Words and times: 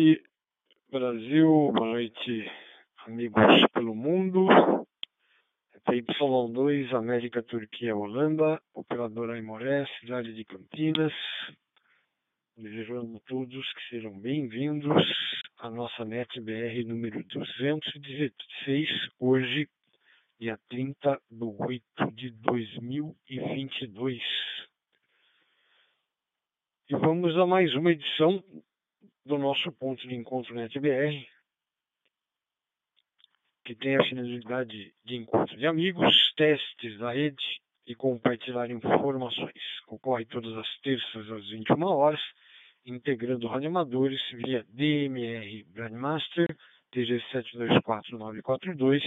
noite, 0.00 0.22
Brasil. 0.90 1.72
Boa 1.74 1.90
noite, 1.90 2.50
amigos 3.06 3.66
pelo 3.74 3.94
mundo. 3.94 4.48
PY2, 5.86 6.94
América, 6.94 7.42
Turquia, 7.42 7.94
Holanda. 7.94 8.62
Operadora 8.72 9.34
Aimoré, 9.34 9.86
cidade 10.00 10.32
de 10.32 10.42
Campinas. 10.44 11.12
Desejando 12.56 13.18
a 13.18 13.20
todos 13.28 13.72
que 13.74 13.88
sejam 13.90 14.18
bem-vindos 14.18 15.04
à 15.58 15.68
nossa 15.68 16.02
NetBR 16.04 16.82
número 16.84 17.22
216, 17.24 18.88
hoje, 19.18 19.68
dia 20.38 20.58
30 20.70 21.20
de 21.30 21.44
8 21.44 22.10
de 22.14 22.30
2022. 22.30 24.22
E 26.88 26.96
vamos 26.96 27.36
a 27.36 27.46
mais 27.46 27.74
uma 27.74 27.92
edição 27.92 28.42
do 29.24 29.38
nosso 29.38 29.72
ponto 29.72 30.06
de 30.06 30.14
encontro 30.14 30.54
NetBR, 30.54 31.26
que 33.64 33.74
tem 33.74 33.96
a 33.96 34.04
finalidade 34.04 34.94
de 35.04 35.16
encontro 35.16 35.56
de 35.56 35.66
amigos, 35.66 36.32
testes 36.36 36.98
da 36.98 37.12
rede 37.12 37.42
e 37.86 37.94
compartilhar 37.94 38.70
informações. 38.70 39.62
Ocorre 39.88 40.24
todas 40.24 40.56
as 40.56 40.80
terças 40.80 41.30
às 41.30 41.46
21 41.50 41.82
horas, 41.82 42.20
integrando 42.84 43.46
radioamadores 43.46 44.20
via 44.32 44.64
DMR 44.68 45.64
Brandmaster 45.64 46.56
TG724942, 46.92 49.02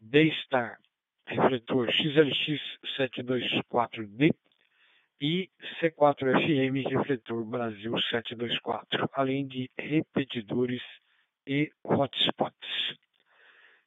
D-Star 0.00 0.78
refletor 1.26 1.86
XLX724D 1.88 4.30
e 5.20 5.48
C4FM 5.80 6.88
refletor 6.88 7.44
Brasil 7.44 7.92
724, 8.10 9.08
além 9.12 9.46
de 9.46 9.70
repetidores 9.78 10.82
e 11.46 11.70
hotspots. 11.84 12.98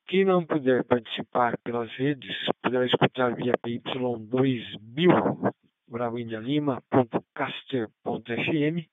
Quem 0.08 0.23
não 0.23 0.45
puder 0.45 0.86
participar 0.86 1.58
pelas 1.64 1.92
redes, 1.95 2.33
poderá 2.64 2.86
escutar 2.86 3.36
via 3.36 3.52
PY2Bio, 3.58 5.52
bravoindialima.caster.fm 5.88 8.88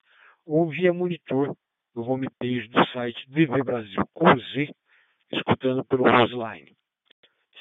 ou 0.44 0.68
via 0.68 0.92
monitor 0.92 1.56
no 1.94 2.02
homepage 2.02 2.66
do 2.68 2.84
site 2.86 3.30
DV 3.30 3.62
Brasil 3.62 4.02
com 4.12 4.36
Z, 4.36 4.74
escutando 5.30 5.84
pelo 5.84 6.02
Roseline. 6.02 6.77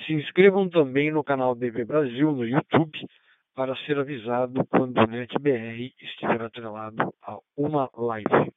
Se 0.06 0.14
inscrevam 0.14 0.68
também 0.68 1.12
no 1.12 1.24
canal 1.24 1.54
DV 1.54 1.86
Brasil 1.86 2.32
no 2.32 2.48
YouTube 2.48 2.98
para 3.56 3.74
ser 3.86 3.98
avisado 3.98 4.66
quando 4.66 4.98
o 4.98 5.08
NetBR 5.08 5.94
estiver 6.02 6.42
atrelado 6.42 7.14
a 7.22 7.38
uma 7.56 7.90
live. 7.96 8.52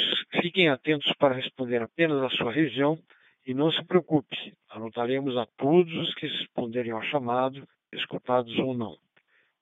Fiquem 0.41 0.69
atentos 0.69 1.13
para 1.19 1.35
responder 1.35 1.81
apenas 1.81 2.23
a 2.23 2.37
sua 2.37 2.53
região 2.53 2.99
e 3.47 3.55
não 3.55 3.73
se 3.73 3.85
preocupe, 3.85 4.55
anotaremos 4.69 5.37
a 5.37 5.47
todos 5.57 5.93
os 5.95 6.15
que 6.15 6.27
responderem 6.27 6.93
ao 6.93 7.03
chamado, 7.03 7.67
escutados 7.93 8.57
ou 8.59 8.75
não. 8.75 8.97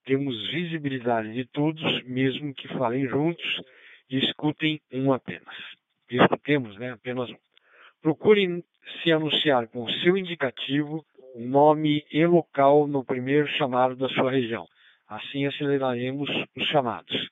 Temos 0.04 0.50
visibilidade 0.50 1.32
de 1.32 1.46
todos, 1.46 2.02
mesmo 2.04 2.54
que 2.54 2.68
falem 2.68 3.06
juntos 3.08 3.62
e 4.10 4.18
escutem 4.18 4.80
um 4.92 5.12
apenas. 5.12 5.79
Escutemos 6.10 6.76
né, 6.78 6.92
apenas. 6.92 7.30
Procurem 8.02 8.64
se 9.02 9.12
anunciar 9.12 9.68
com 9.68 9.88
seu 9.88 10.16
indicativo, 10.16 11.04
nome 11.36 12.04
e 12.10 12.26
local 12.26 12.86
no 12.86 13.04
primeiro 13.04 13.46
chamado 13.48 13.94
da 13.94 14.08
sua 14.08 14.30
região. 14.30 14.66
Assim 15.06 15.46
aceleraremos 15.46 16.28
os 16.56 16.66
chamados. 16.68 17.30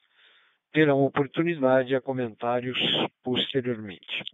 Terão 0.72 1.04
oportunidade 1.04 1.94
a 1.94 2.00
comentários 2.00 2.78
posteriormente. 3.22 4.24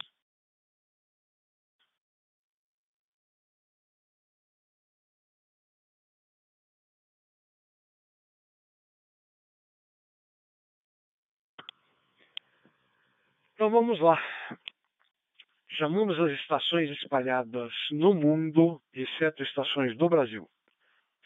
Então 13.55 13.69
vamos 13.69 14.01
lá. 14.01 14.21
Chamamos 15.77 16.19
as 16.19 16.37
estações 16.41 16.89
espalhadas 16.91 17.71
no 17.89 18.13
mundo, 18.13 18.81
exceto 18.93 19.43
estações 19.43 19.95
do 19.95 20.09
Brasil. 20.09 20.45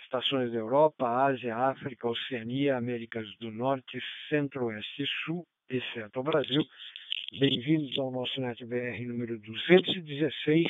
Estações 0.03 0.51
da 0.51 0.59
Europa, 0.59 1.07
Ásia, 1.07 1.57
África, 1.57 2.07
Oceania, 2.07 2.77
Américas 2.77 3.25
do 3.39 3.51
Norte, 3.51 3.99
Centro-Oeste 4.29 5.01
e 5.01 5.07
Sul, 5.25 5.43
exceto 5.67 6.19
o 6.19 6.23
Brasil. 6.23 6.63
Bem-vindos 7.39 7.97
ao 7.97 8.11
nosso 8.11 8.39
NetBR 8.39 9.07
número 9.07 9.39
216, 9.39 10.67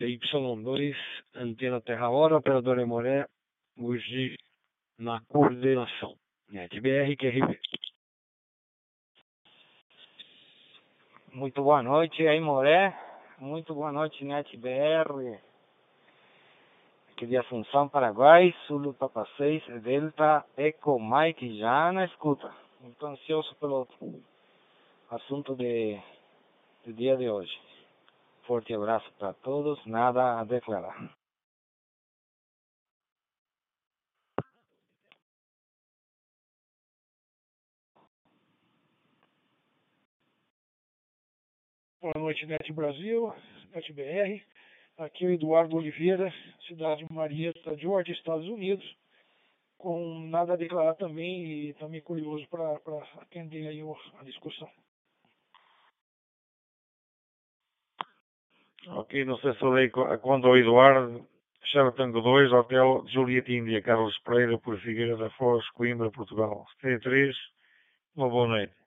PY2, 0.00 0.96
Antena 1.34 1.82
Terra 1.82 2.08
Hora, 2.08 2.38
Operador 2.38 2.78
Emoré, 2.78 3.26
hoje 3.76 4.36
na 4.98 5.20
coordenação. 5.28 6.16
NetBR 6.48 7.14
QRV. 7.16 7.65
Muito 11.36 11.62
boa 11.62 11.82
noite 11.82 12.26
aí, 12.26 12.40
Moré. 12.40 12.98
Muito 13.38 13.74
boa 13.74 13.92
noite, 13.92 14.24
NetBR. 14.24 15.38
Aqui 17.12 17.26
de 17.26 17.36
Assunção, 17.36 17.90
Paraguai, 17.90 18.54
sul 18.66 18.94
Papa 18.94 19.28
6, 19.36 19.82
Delta 19.82 20.46
Eco 20.56 20.98
Mike, 20.98 21.58
já 21.58 21.92
na 21.92 22.06
escuta. 22.06 22.50
Muito 22.80 23.06
ansioso 23.06 23.54
pelo 23.56 23.86
assunto 25.10 25.54
de, 25.54 26.00
do 26.86 26.94
dia 26.94 27.18
de 27.18 27.28
hoje. 27.28 27.52
Forte 28.46 28.72
abraço 28.72 29.12
para 29.18 29.34
todos, 29.34 29.84
nada 29.84 30.40
a 30.40 30.44
declarar. 30.44 30.96
Boa 42.06 42.20
noite, 42.20 42.46
Net 42.46 42.72
Brasil, 42.72 43.34
NetBR. 43.74 44.40
Aqui 44.96 45.24
é 45.24 45.26
o 45.26 45.32
Eduardo 45.32 45.76
Oliveira, 45.76 46.32
cidade 46.68 47.04
de 47.04 47.12
Marietta, 47.12 47.76
Georgia, 47.76 48.14
Estados 48.14 48.46
Unidos. 48.46 48.96
Com 49.76 50.20
nada 50.28 50.52
a 50.52 50.56
declarar 50.56 50.94
também 50.94 51.66
e 51.66 51.74
também 51.74 52.00
curioso 52.00 52.46
para 52.46 52.74
atender 53.20 53.66
aí 53.66 53.82
a 54.20 54.22
discussão. 54.22 54.70
Ok, 58.86 59.24
não 59.24 59.36
sei 59.38 59.52
se 59.54 59.58
falei 59.58 59.90
quando 59.90 60.46
ao 60.46 60.56
Eduardo, 60.56 61.26
Sheraton 61.64 62.12
2, 62.12 62.52
Hotel 62.52 63.04
Julieta 63.08 63.50
Índia, 63.50 63.82
Carlos 63.82 64.16
Pereira, 64.20 64.56
por 64.60 64.78
Figueira 64.78 65.16
da 65.16 65.28
Foz, 65.30 65.68
Coimbra, 65.70 66.08
Portugal. 66.12 66.66
T3, 66.80 67.32
uma 68.14 68.28
boa 68.28 68.46
noite. 68.46 68.85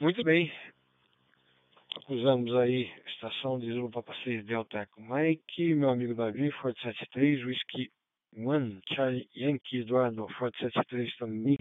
Muito 0.00 0.24
bem. 0.24 0.50
Acusamos 1.94 2.56
aí 2.56 2.90
estação 3.06 3.58
de 3.58 3.70
Zulu 3.70 3.90
Papa 3.90 4.14
6 4.24 4.46
Delta 4.46 4.78
Echo 4.80 4.98
Mike, 4.98 5.74
meu 5.74 5.90
amigo 5.90 6.14
Davi, 6.14 6.50
Forte 6.52 6.80
73, 6.80 7.44
Whisky 7.44 7.92
One, 8.34 8.80
Charlie 8.94 9.28
Yankee 9.36 9.80
Eduardo, 9.80 10.26
Forte 10.38 10.58
73 10.58 11.16
também, 11.18 11.58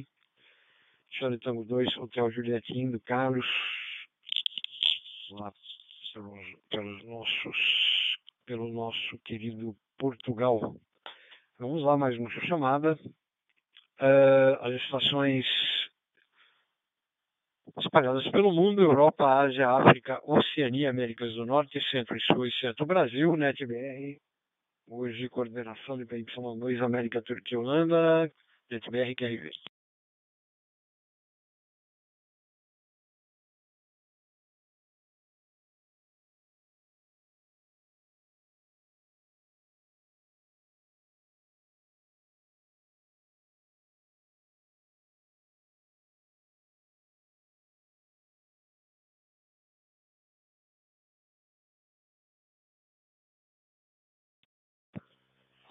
Charlie 1.10 1.38
Tango 1.42 1.66
2, 1.66 1.98
Hotel 1.98 2.32
Juliette 2.32 2.72
Indo, 2.72 2.98
Carlos, 3.02 3.46
lá 5.32 5.52
pelos, 6.14 6.46
pelos 6.70 7.04
nossos, 7.04 8.18
pelo 8.46 8.72
nosso 8.72 9.20
querido 9.26 9.76
Portugal. 9.98 10.78
Vamos 11.58 11.84
lá, 11.84 11.98
mais 11.98 12.18
uma 12.18 12.30
chamada. 12.30 12.98
Uh, 14.00 14.56
as 14.62 14.82
estações 14.82 15.46
espalhadas 17.80 18.28
pelo 18.32 18.52
mundo, 18.52 18.82
Europa, 18.82 19.26
Ásia, 19.26 19.70
África, 19.70 20.22
Oceania, 20.24 20.90
Américas 20.90 21.34
do 21.34 21.46
Norte, 21.46 21.80
Centro 21.90 22.16
e 22.16 22.22
Sul 22.22 22.46
e 22.46 22.52
Centro 22.54 22.86
Brasil, 22.86 23.36
NetBR, 23.36 24.18
hoje 24.88 25.30
coordenação 25.30 25.98
de 25.98 26.06
PY2, 26.06 26.84
América, 26.84 27.22
Turquia, 27.22 27.60
Holanda, 27.60 28.32
NetBR, 28.72 29.16
QRV. 29.16 29.52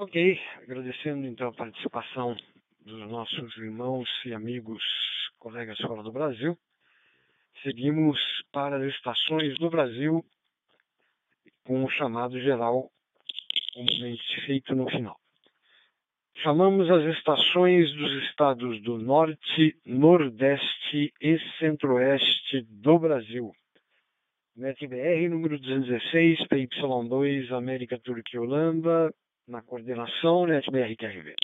Ok, 0.01 0.41
agradecendo 0.63 1.27
então 1.27 1.49
a 1.49 1.53
participação 1.53 2.37
dos 2.83 3.11
nossos 3.11 3.57
irmãos 3.57 4.09
e 4.25 4.33
amigos, 4.33 4.81
colegas 5.41 5.77
fora 5.79 6.05
do 6.05 6.13
Brasil. 6.13 6.57
Seguimos 7.65 8.17
para 8.53 8.77
as 8.77 8.95
estações 8.95 9.59
do 9.59 9.69
Brasil 9.69 10.25
com 11.65 11.83
o 11.83 11.91
chamado 11.91 12.41
geral, 12.41 12.93
comumente 13.75 14.41
feito 14.47 14.73
no 14.73 14.89
final. 14.89 15.19
Chamamos 16.45 16.89
as 16.89 17.17
estações 17.17 17.93
dos 17.95 18.23
estados 18.23 18.81
do 18.83 18.99
Norte, 18.99 19.77
Nordeste 19.85 21.13
e 21.21 21.41
Centro-Oeste 21.59 22.63
do 22.71 23.01
Brasil. 23.01 23.53
NetBR 24.55 25.29
número 25.29 25.59
216, 25.59 26.47
PY2, 26.47 27.51
América, 27.51 27.99
Turquia 27.99 28.41
Holanda, 28.41 29.13
na 29.49 29.63
coordenação 29.63 30.47
NetBR 30.47 30.95
QRV. 30.97 31.35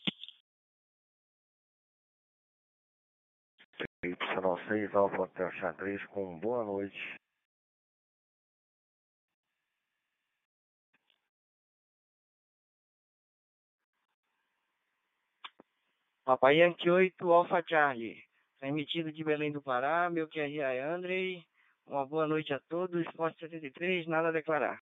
Y6 4.04 4.94
Alfa 4.94 5.22
Hotel 5.22 5.50
Xadrez 5.52 6.04
com 6.08 6.38
boa 6.38 6.62
noite. 6.62 7.18
Papai 16.24 16.58
Yankee 16.58 16.90
8 16.90 17.32
Alfa 17.32 17.62
Charlie. 17.66 18.22
Transmitido 18.58 19.10
de 19.12 19.24
Belém 19.24 19.50
do 19.52 19.62
Pará, 19.62 20.10
meu 20.10 20.28
QRI 20.28 20.60
é 20.60 20.82
Andrei. 20.82 21.44
Uma 21.86 22.06
boa 22.06 22.26
noite 22.26 22.52
a 22.52 22.60
todos. 22.68 23.06
Esporte 23.06 23.40
73, 23.40 24.06
nada 24.06 24.28
a 24.28 24.32
declarar. 24.32 24.83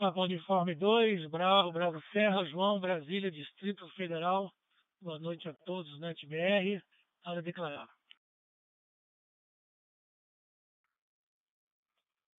Uniforme 0.00 0.74
2, 0.74 1.28
Bravo, 1.30 1.72
Bravo 1.72 2.02
Serra, 2.10 2.42
João, 2.46 2.80
Brasília, 2.80 3.30
Distrito 3.30 3.86
Federal. 3.90 4.50
Boa 5.02 5.18
noite 5.18 5.46
a 5.46 5.52
todos, 5.66 6.00
NetBR. 6.00 6.82
Nada 7.24 7.40
a 7.40 7.42
declarar. 7.42 7.88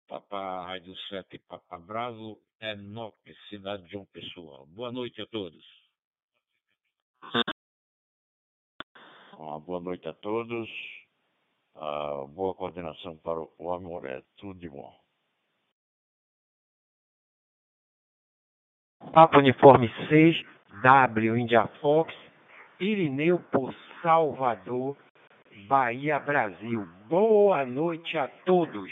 Papa 0.07 0.65
Rádio 0.65 0.95
7, 1.09 1.37
Papa 1.47 1.77
Bravo, 1.77 2.41
Enoque, 2.59 3.33
cidade 3.47 3.83
de 3.83 3.91
João 3.91 4.05
Pessoa. 4.07 4.65
Boa 4.65 4.91
noite 4.91 5.21
a 5.21 5.27
todos. 5.27 5.63
Uma 9.37 9.59
boa 9.59 9.79
noite 9.79 10.07
a 10.07 10.13
todos. 10.13 10.67
Uh, 11.75 12.27
boa 12.27 12.55
coordenação 12.55 13.17
para 13.17 13.39
o 13.39 13.71
Amoré. 13.71 14.23
Tudo 14.37 14.59
de 14.59 14.67
bom. 14.67 14.99
Papa 19.13 19.39
Uniforme 19.39 19.91
6, 20.07 20.45
W 20.83 21.35
India 21.37 21.67
Fox, 21.81 22.13
Irineu 22.79 23.39
por 23.51 23.73
Salvador, 24.01 24.95
Bahia, 25.67 26.17
Brasil. 26.19 26.87
Boa 27.09 27.65
noite 27.65 28.17
a 28.17 28.29
todos. 28.45 28.89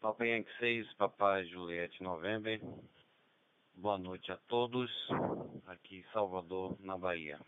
Papa 0.00 0.24
Yankee 0.24 0.50
6, 0.58 0.94
Papai 0.94 1.44
Juliette 1.44 2.02
November. 2.02 2.58
Boa 3.74 3.98
noite 3.98 4.32
a 4.32 4.38
todos, 4.48 4.90
aqui 5.66 5.98
em 5.98 6.04
Salvador, 6.10 6.74
na 6.80 6.96
Bahia. 6.96 7.38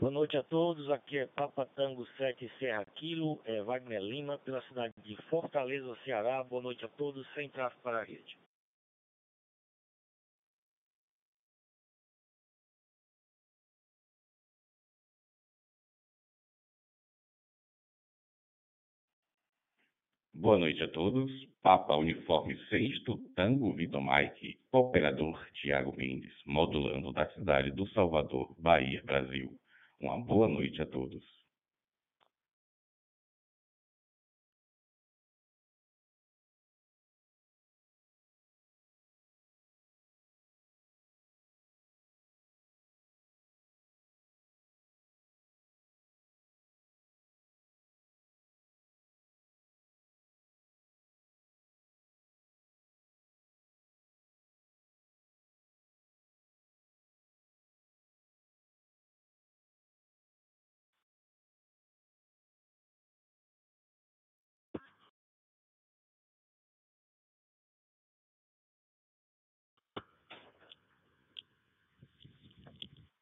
Boa 0.00 0.10
noite 0.10 0.38
a 0.38 0.42
todos, 0.42 0.90
aqui 0.90 1.18
é 1.18 1.26
Papa 1.26 1.66
Tango 1.66 2.06
7 2.16 2.50
Serra 2.58 2.86
Quilo, 2.86 3.38
é 3.44 3.62
Wagner 3.62 4.00
Lima, 4.00 4.38
pela 4.38 4.62
cidade 4.62 4.94
de 5.02 5.14
Fortaleza, 5.28 5.94
Ceará. 6.04 6.42
Boa 6.42 6.62
noite 6.62 6.86
a 6.86 6.88
todos, 6.88 7.26
sem 7.34 7.50
tráfego 7.50 7.82
para 7.82 7.98
a 7.98 8.04
rede. 8.04 8.47
Boa 20.40 20.56
noite 20.56 20.80
a 20.84 20.88
todos. 20.88 21.28
Papa 21.64 21.96
Uniforme 21.96 22.56
6 22.68 23.02
Tango 23.34 23.72
Vitor 23.72 24.00
Mike, 24.00 24.56
operador 24.70 25.36
Tiago 25.54 25.92
Mendes, 25.96 26.32
modulando 26.46 27.12
da 27.12 27.28
cidade 27.30 27.72
do 27.72 27.88
Salvador, 27.88 28.54
Bahia, 28.56 29.02
Brasil. 29.04 29.50
Uma 30.00 30.16
boa 30.16 30.46
noite 30.46 30.80
a 30.80 30.86
todos. 30.86 31.37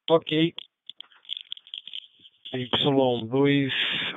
Ok. 0.09 0.53
Y2, 2.53 3.71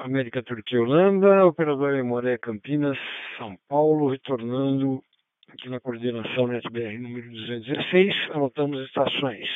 América, 0.04 0.40
Turquia, 0.42 0.80
Holanda, 0.80 1.44
operador 1.44 1.96
Emoré, 1.96 2.38
Campinas, 2.38 2.96
São 3.36 3.56
Paulo, 3.68 4.08
retornando 4.08 5.02
aqui 5.48 5.68
na 5.68 5.80
coordenação 5.80 6.46
NetBR 6.46 6.96
número 6.98 7.28
216, 7.32 8.14
anotamos 8.30 8.86
estações. 8.86 9.48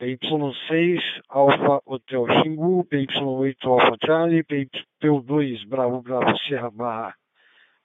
PY6, 0.00 1.00
Alfa 1.28 1.82
Hotel 1.86 2.24
Xingu, 2.42 2.84
PY8, 2.84 3.56
Alfa 3.64 3.96
Charlie, 4.04 4.44
PY2, 4.44 5.66
Bravo 5.66 6.02
Bravo 6.02 6.38
Serra 6.38 6.70
Barra 6.70 7.14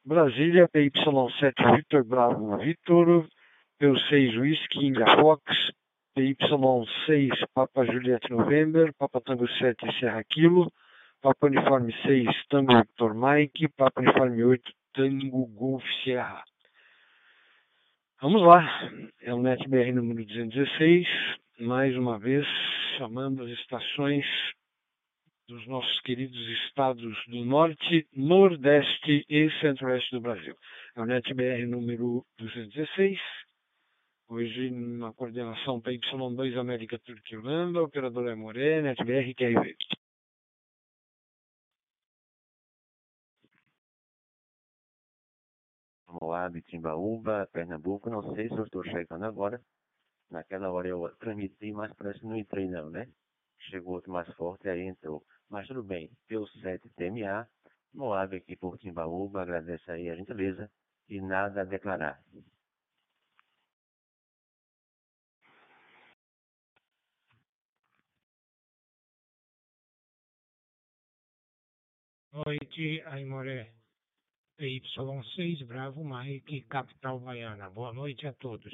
Brasília, 0.05 0.69
PY7 0.69 1.75
Victor 1.75 2.03
Bravo 2.03 2.57
Vitor, 2.57 3.27
P6 3.81 4.39
Whisky 4.39 4.87
India 4.87 5.05
Fox, 5.19 5.41
PY6 6.17 7.29
Papa 7.53 7.85
Juliette 7.85 8.31
November, 8.31 8.91
Papa 8.97 9.21
Tango 9.21 9.47
7 9.47 9.99
Serra 9.99 10.23
Kilo, 10.23 10.71
Papa 11.21 11.45
Uniforme 11.45 11.93
6 12.01 12.25
Tango 12.49 12.75
Victor 12.75 13.13
Mike, 13.13 13.67
Papa 13.77 14.01
Uniforme 14.01 14.43
8 14.43 14.73
Tango 14.95 15.45
Golf 15.45 15.83
Sierra. 16.03 16.43
Vamos 18.19 18.41
lá, 18.41 18.67
é 19.21 19.31
o 19.31 19.43
NetBR 19.43 19.91
número 19.91 20.25
216, 20.25 21.07
mais 21.59 21.95
uma 21.95 22.17
vez 22.17 22.47
chamando 22.97 23.43
as 23.43 23.51
estações 23.51 24.25
dos 25.47 25.67
nossos 25.67 26.01
queridos 26.01 26.35
estados 26.65 27.15
do 27.27 27.45
Norte, 27.45 28.07
Nordeste 28.15 29.23
e 29.29 29.51
Centro-Oeste 29.61 30.15
do 30.15 30.21
Brasil. 30.21 30.55
É 30.95 31.01
o 31.01 31.05
NetBR 31.05 31.67
número 31.67 32.25
216, 32.39 33.19
hoje 34.29 34.69
na 34.71 35.13
coordenação 35.13 35.81
PY2 35.81 36.57
América 36.57 36.99
Turquia 36.99 37.39
Holanda, 37.39 37.81
operador 37.81 38.27
é 38.27 38.35
Moré, 38.35 38.81
NetBR 38.81 39.33
QRV. 39.33 39.75
Moab, 46.21 46.61
Timbaúba, 46.63 47.47
Pernambuco, 47.51 48.09
não 48.09 48.35
sei 48.35 48.47
se 48.49 48.55
eu 48.55 48.65
estou 48.65 48.83
chegando 48.83 49.23
agora. 49.25 49.61
Naquela 50.29 50.71
hora 50.71 50.87
eu 50.87 51.09
transmiti, 51.19 51.71
mas 51.71 51.93
parece 51.93 52.19
que 52.19 52.25
não 52.25 52.35
entrei 52.35 52.67
não, 52.67 52.89
né? 52.89 53.07
Chegou 53.69 53.95
outro 53.95 54.11
mais 54.11 54.27
forte, 54.35 54.67
aí 54.67 54.81
entrou. 54.81 55.23
Mas 55.49 55.67
tudo 55.67 55.83
bem, 55.83 56.09
pelo 56.27 56.47
7 56.47 56.89
TMA, 56.95 57.47
Moab 57.93 58.35
aqui 58.35 58.55
por 58.55 58.77
Timbaúba, 58.77 59.41
agradece 59.41 59.89
aí 59.91 60.09
a 60.09 60.15
gentileza 60.15 60.69
e 61.09 61.21
nada 61.21 61.61
a 61.61 61.65
declarar. 61.65 62.21
Noite, 72.45 73.01
Aimoré. 73.07 73.73
PY6, 74.59 75.65
Bravo 75.65 76.03
Mike, 76.03 76.67
capital 76.69 77.19
baiana. 77.19 77.67
Boa 77.67 77.91
noite 77.91 78.27
a 78.27 78.33
todos. 78.33 78.71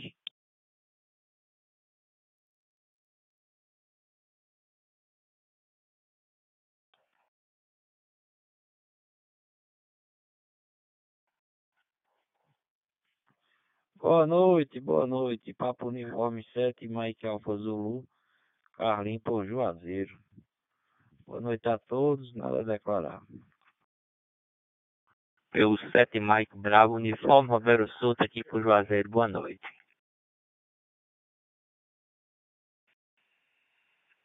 Boa 13.96 14.28
noite, 14.28 14.82
boa 14.82 15.08
noite. 15.08 15.54
Papo 15.54 15.88
Uniforme 15.88 16.44
7, 16.52 16.86
Mike 16.90 17.26
Alfa 17.26 17.56
Zulu, 17.56 18.06
Carlinho 18.76 19.22
por 19.22 19.48
Juazeiro. 19.48 20.20
Boa 21.26 21.40
noite 21.40 21.70
a 21.70 21.78
todos, 21.78 22.36
nada 22.36 22.60
a 22.60 22.64
declarar. 22.64 23.22
Pelo 25.54 25.78
7 25.92 26.20
Mike 26.20 26.58
Bravo, 26.58 26.96
Uniforme 26.96 27.48
Romero 27.48 27.88
Souto 28.00 28.24
aqui 28.24 28.44
por 28.44 28.64
Juazeiro, 28.64 29.08
boa 29.08 29.28
noite. 29.28 29.62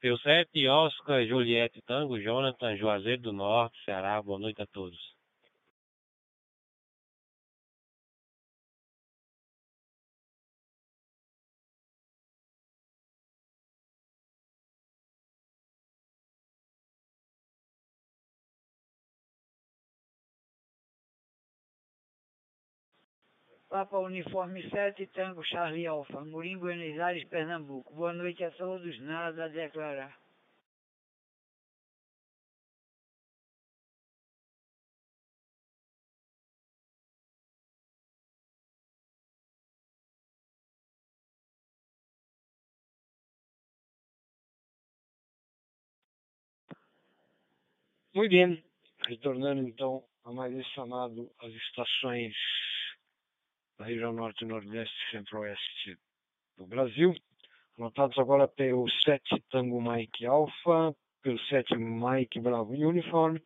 Pelo 0.00 0.18
7 0.20 0.66
Oscar, 0.68 1.26
Juliette 1.26 1.82
Tango, 1.82 2.18
Jonathan, 2.18 2.78
Juazeiro 2.78 3.20
do 3.20 3.32
Norte, 3.35 3.78
Ceará, 3.85 4.23
boa 4.23 4.38
noite 4.38 4.62
a 4.62 4.66
todos. 4.68 5.17
Papa 23.68 23.98
Uniforme 23.98 24.62
7, 24.70 25.06
Tango 25.08 25.44
Charlie 25.44 25.87
Alfa, 25.87 26.25
Murim, 26.25 26.58
Buenos 26.58 26.98
Aires, 27.00 27.25
Pernambuco. 27.28 27.94
Boa 27.94 28.14
noite 28.14 28.42
a 28.42 28.50
todos, 28.50 28.98
nada 29.00 29.44
a 29.44 29.48
declarar. 29.48 30.18
Muito 48.14 48.30
bem, 48.30 48.64
retornando 49.06 49.60
então 49.68 50.02
a 50.25 50.32
mais 50.32 50.52
esse 50.54 50.70
chamado 50.70 51.30
as 51.40 51.52
estações 51.52 52.34
da 53.78 53.85
região 53.85 54.12
norte, 54.12 54.44
nordeste 54.44 54.94
e 55.06 55.11
centro-oeste 55.12 55.97
do 56.56 56.66
Brasil. 56.66 57.14
Anotados 57.78 58.18
agora 58.18 58.49
pelo 58.49 58.90
7 59.04 59.40
Tango 59.50 59.80
Mike 59.80 60.26
Alpha, 60.26 60.94
pelo 61.23 61.38
7 61.44 61.76
Mike 61.76 62.40
Bravo 62.40 62.73
Uniform, 62.73 63.38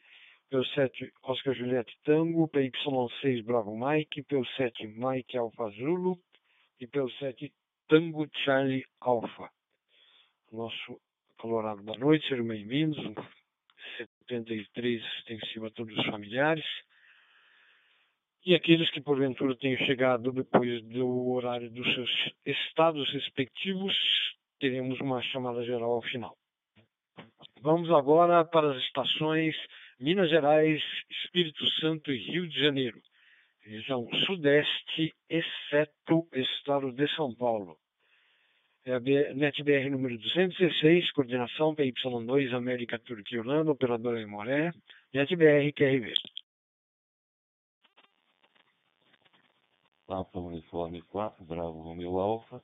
pelo 0.49 0.65
7 0.69 1.13
Oscar 1.25 1.55
Juliette 1.55 1.95
Tango, 2.05 2.49
PY6 2.49 3.45
Bravo 3.45 3.77
Mike, 3.77 4.23
pelo 4.23 4.47
7 4.57 4.87
Mike 4.87 5.37
Alpha 5.37 5.69
Zulu 5.71 6.19
e 6.81 6.87
pelo 6.87 7.11
7 7.13 7.53
Tango 7.87 8.27
Charlie 8.43 8.87
Alpha. 9.01 9.51
Nosso 10.51 10.99
Colorado, 11.37 11.83
boa 11.83 11.99
noite, 11.99 12.27
sejam 12.27 12.47
bem-vindos. 12.47 12.99
73 13.99 15.03
extensivo 15.19 15.67
a 15.67 15.71
todos 15.71 15.95
os 15.99 16.07
familiares. 16.07 16.65
E 18.45 18.57
aqueles 18.57 18.91
que 18.91 19.01
porventura 19.01 19.55
tenham 19.55 19.79
chegado 19.87 20.33
depois 20.33 20.83
do 20.87 21.29
horário 21.31 21.71
dos 21.71 21.95
seus 21.95 22.11
estados 22.45 23.09
respectivos, 23.13 23.95
teremos 24.59 25.01
uma 25.01 25.23
chamada 25.23 25.65
geral 25.65 25.93
ao 25.93 26.03
final. 26.03 26.37
Vamos 27.61 27.89
agora 27.93 28.45
para 28.45 28.73
as 28.73 28.83
estações 28.83 29.55
Minas 30.01 30.29
Gerais, 30.29 30.83
Espírito 31.09 31.65
Santo 31.81 32.11
e 32.11 32.19
Rio 32.19 32.49
de 32.49 32.59
Janeiro, 32.59 33.01
região 33.61 34.09
sudeste, 34.27 35.15
exceto 35.31 36.27
estado 36.33 36.91
de 36.91 37.07
São 37.15 37.33
Paulo. 37.33 37.77
É 38.85 38.95
a 38.95 39.01
NetBR 39.01 39.89
número 39.89 40.19
216, 40.19 41.13
coordenação 41.13 41.77
PY2 41.77 42.53
América 42.53 42.99
Turquia 42.99 43.41
Holanda, 43.41 43.71
operadora 43.71 44.21
em 44.21 44.27
Moré, 44.27 44.73
NetBR 45.15 45.73
QRV. 45.73 46.13
Papa 50.07 50.39
Uniforme 50.39 51.03
4, 51.03 51.45
Bravo 51.45 51.81
Romeu 51.81 52.19
Alfa, 52.19 52.63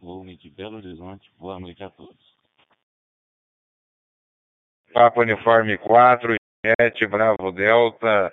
volume 0.00 0.36
de 0.36 0.50
Belo 0.50 0.76
Horizonte, 0.76 1.30
boa 1.38 1.58
noite 1.58 1.82
a 1.82 1.90
todos. 1.90 2.38
Papa 4.92 5.20
Uniforme 5.20 5.78
4, 5.78 6.36
7, 6.80 7.06
Bravo 7.06 7.52
Delta, 7.52 8.32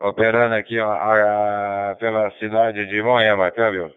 operando 0.00 0.54
aqui 0.54 0.78
ó, 0.78 0.90
a, 0.90 1.90
a, 1.90 1.94
pela 1.96 2.30
cidade 2.38 2.86
de 2.86 3.02
Moema, 3.02 3.50
tá, 3.50 3.70
viu? 3.70 3.90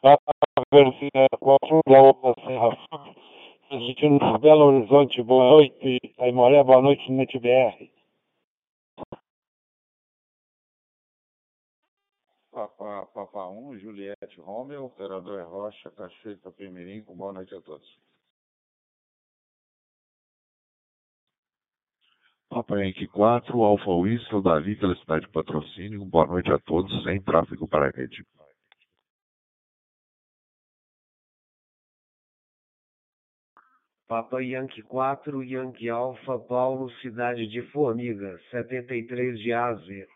Papa 0.00 0.32
Velocidade 0.72 1.28
4, 1.40 1.80
Delta 1.86 2.34
Serra 2.46 2.88
transmitindo 2.88 3.27
por 3.68 4.38
Belo 4.40 4.66
Horizonte, 4.66 5.22
boa 5.22 5.50
noite, 5.50 5.98
Aimoré, 6.18 6.62
boa 6.64 6.80
noite, 6.80 7.12
NetBR. 7.12 7.90
Papa, 12.50 13.06
Papa 13.12 13.48
1, 13.48 13.78
Juliette 13.78 14.40
Romeu, 14.40 14.86
operador 14.86 15.38
é 15.38 15.42
Rocha, 15.42 15.90
Cachoeira, 15.90 16.40
Tapemirim, 16.40 17.02
boa 17.02 17.32
noite 17.32 17.54
a 17.54 17.60
todos. 17.60 17.86
Papa 22.48 22.78
Yankee 22.78 23.06
4, 23.08 23.62
Alfa 23.62 23.90
Whistle, 23.90 24.42
Davi, 24.42 24.76
pela 24.76 24.96
cidade 24.96 25.26
de 25.26 25.32
patrocínio, 25.32 26.02
boa 26.06 26.26
noite 26.26 26.50
a 26.50 26.58
todos, 26.58 26.90
sem 27.04 27.20
tráfego 27.20 27.68
para 27.68 27.88
a 27.88 27.90
rede. 27.90 28.24
Papa 34.08 34.42
Yankee 34.42 34.82
4, 34.82 35.44
Yankee 35.44 35.90
Alfa, 35.90 36.38
Paulo, 36.38 36.90
cidade 37.02 37.46
de 37.46 37.60
Formiga, 37.70 38.40
73 38.50 39.38
de 39.38 39.52
Ásia. 39.52 40.08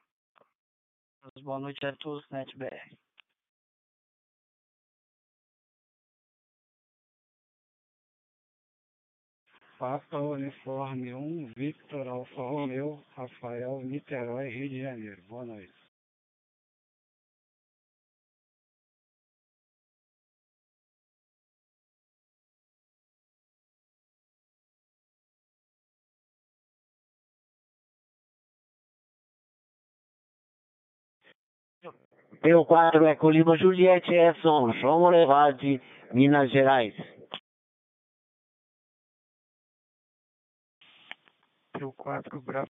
Boa 1.42 1.60
noite 1.60 1.84
a 1.84 1.94
todos, 1.96 2.26
NetBR. 2.30 2.96
Papa 9.78 10.18
Uniforme 10.18 11.12
1, 11.12 11.52
Victor 11.54 12.08
Alfa 12.08 12.40
Romeo, 12.40 13.04
Rafael, 13.14 13.82
Niterói, 13.84 14.48
Rio 14.48 14.70
de 14.70 14.82
Janeiro. 14.84 15.22
Boa 15.28 15.44
noite. 15.44 15.81
Pelo 32.42 32.66
4 32.66 33.06
é 33.06 33.14
Colima 33.14 33.56
Juliette 33.56 34.12
Edson, 34.12 34.72
João 34.80 35.08
Levade, 35.08 35.80
Minas 36.12 36.50
Gerais. 36.50 36.92
Pelo 41.72 41.92
4 41.92 42.40
Bravo 42.42 42.68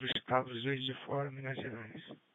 do 0.00 0.06
Estado 0.06 0.52
de 0.52 0.60
Juiz 0.62 0.84
de 0.84 0.94
Fora, 1.04 1.30
Minas 1.30 1.56
Gerais. 1.56 2.25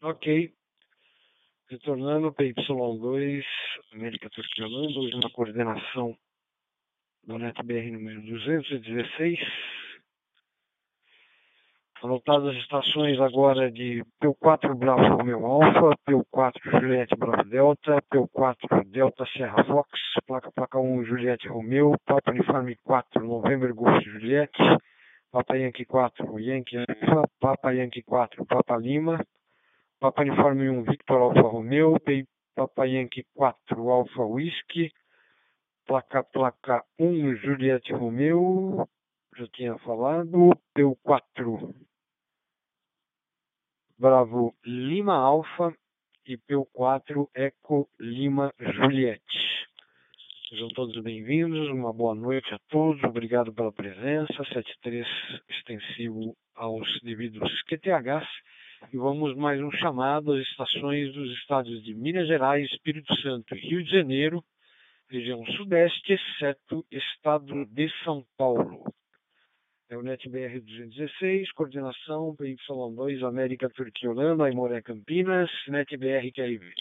Ok. 0.00 0.54
Retornando 1.68 2.32
PY2, 2.32 3.44
América 3.92 4.30
Turquia 4.30 4.64
Holanda, 4.64 5.00
hoje 5.00 5.16
na 5.16 5.28
coordenação 5.28 6.16
do 7.24 7.36
NetBR 7.36 7.90
número 7.90 8.22
216. 8.22 9.40
Anotadas 12.00 12.54
as 12.54 12.62
estações 12.62 13.20
agora 13.20 13.72
de 13.72 14.04
P4 14.22 14.72
Bravo 14.76 15.16
Romeo 15.16 15.44
Alfa, 15.44 15.98
P4 16.08 16.80
Juliette 16.80 17.16
Bravo 17.16 17.42
Delta, 17.50 18.00
P4 18.02 18.84
Delta 18.86 19.26
Serra 19.36 19.64
Fox, 19.64 19.90
placa 20.28 20.52
placa 20.52 20.78
1 20.78 21.04
Juliette 21.06 21.48
Romeo, 21.48 21.96
Papa 22.06 22.30
Uniforme 22.30 22.76
4 22.84 23.20
November 23.20 23.74
Golf 23.74 24.00
Juliette, 24.04 24.62
Papa 25.32 25.56
Yankee 25.56 25.84
4 25.84 26.38
Yankee 26.38 26.76
Alfa, 26.78 27.28
Papa 27.40 27.74
Yankee 27.74 28.04
4 28.04 28.46
Papa 28.46 28.76
Lima, 28.76 29.18
Papa 30.00 30.22
Uniforme 30.22 30.70
1 30.70 30.84
Victor 30.84 31.20
Alfa 31.20 31.40
Romeo, 31.40 31.96
Papa 32.54 32.86
Yankee 32.86 33.26
4 33.34 33.90
Alfa 33.90 34.22
Whisky, 34.22 34.92
placa 35.84 36.22
placa 36.22 36.84
1 37.00 37.34
Juliette 37.34 37.92
Romeo, 37.92 38.88
já 39.36 39.48
tinha 39.48 39.76
falado, 39.78 40.50
P4 40.76 41.74
Bravo 43.98 44.54
Lima 44.64 45.16
Alfa 45.16 45.74
e 46.24 46.38
P4 46.38 47.28
Eco 47.34 47.90
Lima 47.98 48.54
Juliette. 48.56 49.66
Sejam 50.48 50.68
todos 50.68 51.02
bem-vindos, 51.02 51.70
uma 51.70 51.92
boa 51.92 52.14
noite 52.14 52.54
a 52.54 52.58
todos, 52.68 53.02
obrigado 53.02 53.52
pela 53.52 53.72
presença, 53.72 54.44
73 54.44 55.04
extensivo 55.48 56.36
aos 56.54 56.86
devidos 57.02 57.62
QTHs 57.64 58.28
e 58.92 58.96
vamos 58.96 59.36
mais 59.36 59.60
um 59.60 59.70
chamado 59.72 60.32
às 60.32 60.46
estações 60.46 61.12
dos 61.12 61.30
estados 61.38 61.82
de 61.84 61.94
Minas 61.94 62.26
Gerais, 62.26 62.70
Espírito 62.70 63.14
Santo 63.20 63.54
e 63.54 63.58
Rio 63.58 63.82
de 63.82 63.90
Janeiro, 63.90 64.42
região 65.10 65.44
sudeste, 65.56 66.12
exceto 66.12 66.86
estado 66.90 67.66
de 67.66 67.90
São 68.04 68.24
Paulo. 68.36 68.84
É 69.90 69.96
o 69.96 70.02
NetBR 70.02 70.60
216, 70.60 71.52
coordenação 71.52 72.36
PY2, 72.36 73.26
América, 73.26 73.70
Turquia, 73.70 74.10
Holanda, 74.10 74.44
Aimoré, 74.44 74.82
Campinas, 74.82 75.50
NetBR 75.66 76.30
QRV. 76.32 76.72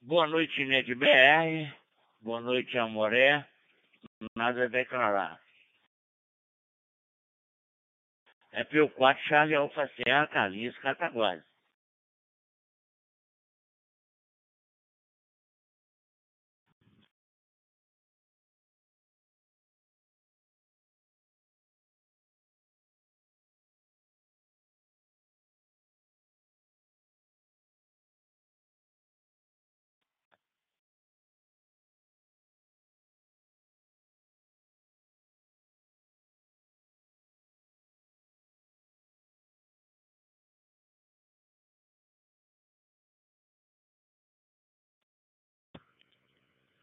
Boa 0.00 0.26
noite, 0.26 0.64
NetBR. 0.64 1.72
Boa 2.20 2.40
noite, 2.40 2.76
Amoré. 2.78 3.46
Nada 4.36 4.64
a 4.64 4.68
declarar. 4.68 5.41
É 8.52 8.64
4 8.90 9.22
Charlie 9.24 9.54
Alfa 9.54 9.88
Serra, 9.96 10.26
Carlinhos, 10.26 10.76
Cataguases. 10.78 11.51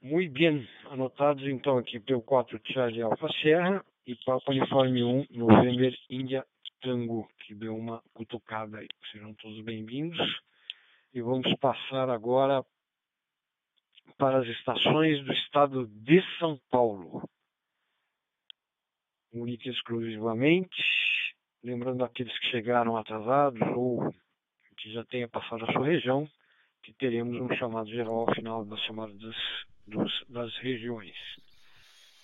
Muito 0.02 0.32
bem, 0.32 0.66
anotados 0.86 1.44
então 1.44 1.78
aqui 1.78 2.00
pelo 2.00 2.22
4 2.22 2.58
Charlie 2.72 3.02
Alfa 3.02 3.28
Serra 3.42 3.86
e 4.08 4.16
Papa 4.16 4.50
Uniforme 4.50 5.04
1 5.04 5.26
November 5.32 5.94
Índia 6.10 6.46
Tango, 6.82 7.28
que 7.40 7.54
deu 7.54 7.76
uma 7.76 8.02
cutucada 8.14 8.78
aí. 8.78 8.88
Sejam 9.12 9.34
todos 9.34 9.62
bem-vindos. 9.62 10.18
E 11.14 11.22
vamos 11.22 11.54
passar 11.60 12.10
agora 12.10 12.64
para 14.18 14.40
as 14.40 14.48
estações 14.48 15.22
do 15.26 15.34
estado 15.34 15.86
de 15.88 16.24
São 16.40 16.58
Paulo. 16.72 17.28
Única 19.34 19.68
exclusivamente, 19.68 20.82
lembrando 21.62 22.06
aqueles 22.06 22.36
que 22.40 22.52
chegaram 22.52 22.96
atrasados 22.96 23.60
ou 23.76 24.10
que 24.78 24.94
já 24.94 25.04
tenha 25.04 25.28
passado 25.28 25.66
a 25.66 25.74
sua 25.74 25.88
região, 25.88 26.26
que 26.84 26.94
teremos 26.94 27.38
um 27.42 27.54
chamado 27.58 27.90
geral 27.90 28.22
ao 28.22 28.34
final 28.34 28.64
das 28.64 28.80
chamadas 28.84 29.36
dos, 29.90 30.24
das 30.30 30.56
regiões. 30.58 31.16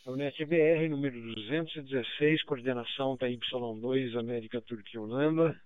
A 0.06 0.12
UNET-BR, 0.12 0.88
número 0.90 1.20
216, 1.34 2.44
coordenação 2.44 3.18
da 3.18 3.28
Y2, 3.28 4.18
América, 4.18 4.62
Turquia, 4.62 5.02
Holanda, 5.02 5.60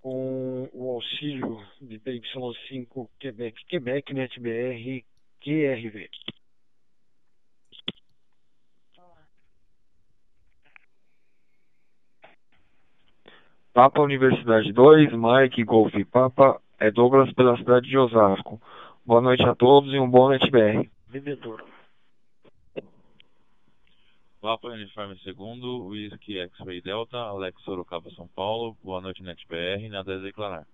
com 0.00 0.68
o 0.72 0.92
auxílio 0.92 1.60
de 1.80 1.98
PY5 1.98 3.08
Quebec, 3.18 3.64
Quebec, 3.66 4.14
NetBR, 4.14 5.04
QRV. 5.40 6.08
Papa 13.74 14.00
Universidade 14.00 14.72
2, 14.72 15.12
Mike 15.12 15.62
Golf 15.64 15.92
Papa, 16.10 16.58
é 16.78 16.90
Douglas 16.90 17.32
pela 17.32 17.56
cidade 17.56 17.88
de 17.88 17.96
Osasco. 17.96 18.60
Boa 19.04 19.20
noite 19.20 19.42
a 19.44 19.54
todos 19.54 19.92
e 19.92 19.98
um 19.98 20.10
bom 20.10 20.30
NetBR. 20.30 20.88
Bebedouro. 21.08 21.64
Papa 24.40 24.68
Uniforme 24.68 25.18
segundo, 25.20 25.86
Whisky 25.86 26.38
X-Ray 26.38 26.80
Delta, 26.80 27.16
Alex 27.16 27.60
Sorocaba 27.62 28.10
São 28.10 28.28
Paulo. 28.28 28.76
Boa 28.82 29.00
noite 29.00 29.22
NetBR, 29.22 29.88
nada 29.88 30.14
a 30.14 30.18
declarar. 30.18 30.66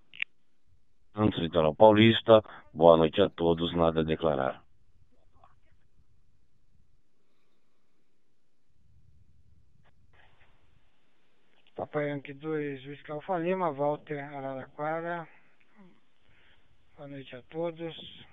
Santos 1.15 1.39
Litoral 1.39 1.75
Paulista, 1.75 2.43
boa 2.73 2.97
noite 2.97 3.21
a 3.21 3.29
todos, 3.31 3.75
nada 3.75 4.01
a 4.01 4.05
declarar. 4.05 4.63
Papai 11.77 12.11
Yankee 12.11 12.35
2, 12.35 12.87
Whisky 12.87 13.11
Alfa 13.11 13.39
Lima, 13.39 13.73
Walter 13.73 14.21
Araraquara. 14.21 15.27
Boa 17.23 17.31
noite 17.31 17.37
a 17.37 17.43
todos. 17.43 18.27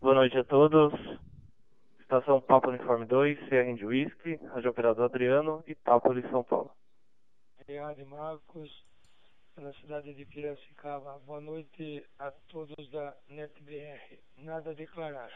Boa 0.00 0.14
noite 0.14 0.38
a 0.38 0.44
todos. 0.44 0.92
Estação 2.00 2.40
Papo 2.40 2.70
Uniforme 2.70 3.06
2, 3.06 3.38
CR 3.48 3.76
de 3.76 3.86
Whisky, 3.86 4.34
Rádio 4.46 4.70
Operador 4.70 5.04
Adriano, 5.04 5.62
Itápolis, 5.68 6.28
São 6.30 6.42
Paulo. 6.42 6.72
Riade 7.68 8.04
Marcos, 8.04 8.84
na 9.56 9.72
cidade 9.74 10.14
de 10.14 10.24
Piracicaba. 10.24 11.20
Boa 11.26 11.40
noite 11.40 12.04
a 12.18 12.32
todos 12.48 12.90
da 12.90 13.16
NetBR. 13.28 14.18
Nada 14.38 14.70
a 14.70 14.74
declarar. 14.74 15.30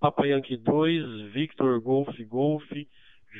Papa 0.00 0.26
Yankee 0.26 0.56
2, 0.56 1.30
Victor 1.30 1.78
Golf 1.78 2.08
Golf, 2.24 2.64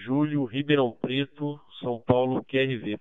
Júlio 0.05 0.45
Ribeirão 0.45 0.93
Preto, 0.93 1.59
São 1.81 2.03
Paulo 2.03 2.45
QRV. 2.45 3.01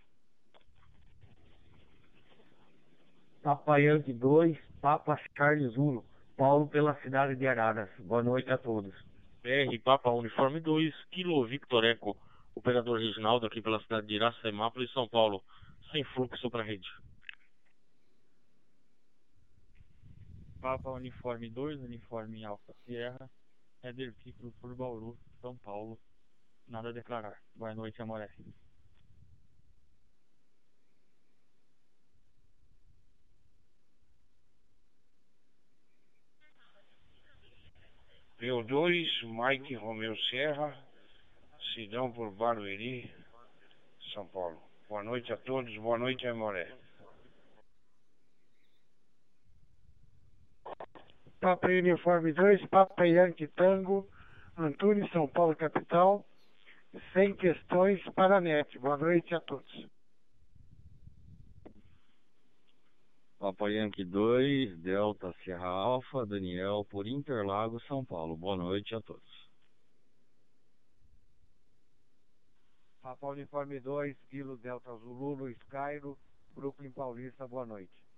Papa 3.44 3.78
Yankee 3.78 4.14
2, 4.14 4.58
Papa 4.82 5.20
Charles 5.36 5.74
Zulu, 5.74 6.06
Paulo 6.38 6.68
pela 6.70 6.96
cidade 7.02 7.36
de 7.36 7.46
Araras. 7.46 7.90
Boa 8.00 8.24
noite 8.24 8.50
a 8.50 8.58
todos. 8.58 8.96
BR 9.44 9.78
Papa 9.84 10.10
Uniforme 10.10 10.62
2, 10.62 10.94
Kilo 11.12 11.46
Victor 11.46 11.84
Eco, 11.84 12.16
operador 12.56 12.98
Reginaldo 12.98 13.46
aqui 13.46 13.62
pela 13.62 13.82
cidade 13.82 14.08
de 14.08 14.14
Iracemápolis, 14.14 14.90
São 14.94 15.06
Paulo, 15.06 15.44
sem 15.92 16.02
fluxo 16.06 16.50
para 16.50 16.64
rede. 16.64 16.88
Papa 20.62 20.92
Uniforme 20.92 21.50
2, 21.50 21.82
Uniforme 21.82 22.46
Alfa 22.46 22.74
Sierra, 22.86 23.30
Éder 23.82 24.14
Ciclo 24.24 24.52
por 24.60 24.76
Bauru, 24.76 25.18
São 25.42 25.58
Paulo. 25.58 25.98
Nada 26.68 26.90
a 26.90 26.94
declarar. 26.94 27.42
Boa 27.56 27.74
noite, 27.74 28.02
Amoré. 28.02 28.30
P2, 38.40 39.06
Mike 39.24 39.76
Romeu 39.76 40.16
Serra, 40.30 40.78
Sidão 41.74 42.12
por 42.12 42.32
Barueri, 42.32 43.14
São 44.14 44.28
Paulo. 44.28 44.62
Boa 44.88 45.04
noite 45.04 45.32
a 45.34 45.38
todos, 45.38 45.76
boa 45.78 45.98
noite, 45.98 46.26
Amoré. 46.28 46.74
Papa 51.40 51.68
Uniforme 51.68 52.34
2, 52.34 52.68
Papa 52.68 53.08
Yankee 53.08 53.48
Tango, 53.48 54.08
Antunes, 54.58 55.10
São 55.12 55.28
Paulo, 55.28 55.56
capital. 55.56 56.26
Sem 57.14 57.36
questões 57.36 58.04
para 58.16 58.38
a 58.38 58.42
NET. 58.42 58.78
Boa 58.80 58.98
noite 58.98 59.34
a 59.34 59.40
todos. 59.40 59.88
Papa 63.38 63.70
Yankee 63.70 64.04
2, 64.04 64.80
Delta 64.80 65.34
Sierra 65.44 65.68
Alfa, 65.68 66.26
Daniel 66.26 66.86
por 66.90 67.08
Interlagos, 67.08 67.86
São 67.88 68.04
Paulo. 68.04 68.36
Boa 68.36 68.58
noite 68.58 68.94
a 68.96 69.02
todos. 69.02 69.50
Papa 73.02 73.28
Uniforme 73.28 73.80
2, 73.80 74.18
Kilo 74.30 74.58
Delta 74.58 74.94
Zulu, 74.98 75.36
Luiz 75.36 75.58
Cairo, 75.70 76.18
Brooklyn 76.54 76.92
Paulista, 76.92 77.48
boa 77.48 77.66
noite. 77.66 78.09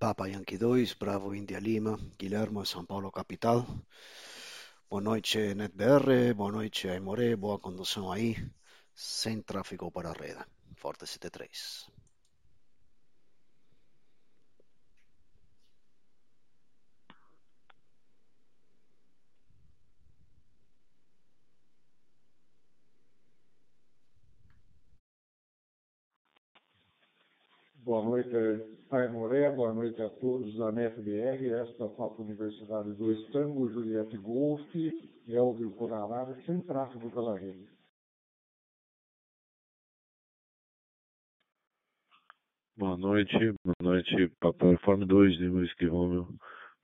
Papa 0.00 0.26
Yankee 0.26 0.56
2, 0.56 0.94
Bravo 0.94 1.34
India 1.34 1.60
Lima, 1.60 1.98
Guilherme, 2.18 2.64
São 2.64 2.86
Paulo 2.86 3.12
capital. 3.12 3.66
Boa 4.88 5.02
noite, 5.02 5.54
NetBR, 5.54 6.32
boa 6.34 6.50
noite, 6.50 6.88
Aimoré, 6.88 7.36
boa 7.36 7.58
condução 7.58 8.10
aí, 8.10 8.34
sem 8.94 9.42
tráfego 9.42 9.90
para 9.90 10.08
a 10.10 10.14
rede. 10.14 10.42
Forte 10.74 11.06
73. 11.06 11.86
Boa 27.84 28.02
noite, 28.02 28.79
Aimoré, 28.92 29.48
boa 29.52 29.72
noite 29.72 30.02
a 30.02 30.10
todos 30.10 30.52
da 30.56 30.72
NetBR, 30.72 31.46
esta 31.62 31.88
Papo 31.88 32.24
Universidade 32.24 32.92
2 32.94 33.30
Tango, 33.30 33.68
Juliette 33.68 34.18
Golf, 34.18 34.68
Elvio 35.28 35.70
por 35.70 35.92
Arara, 35.92 36.34
sem 36.44 36.60
tráfego 36.62 37.08
pela 37.08 37.38
rede. 37.38 37.68
Boa 42.76 42.96
noite, 42.96 43.54
boa 43.64 43.76
noite, 43.80 44.28
Papo 44.40 44.66
Uniforme 44.66 45.06
2 45.06 45.38
de 45.38 45.48
Whisky 45.48 45.86
Romeo, 45.86 46.26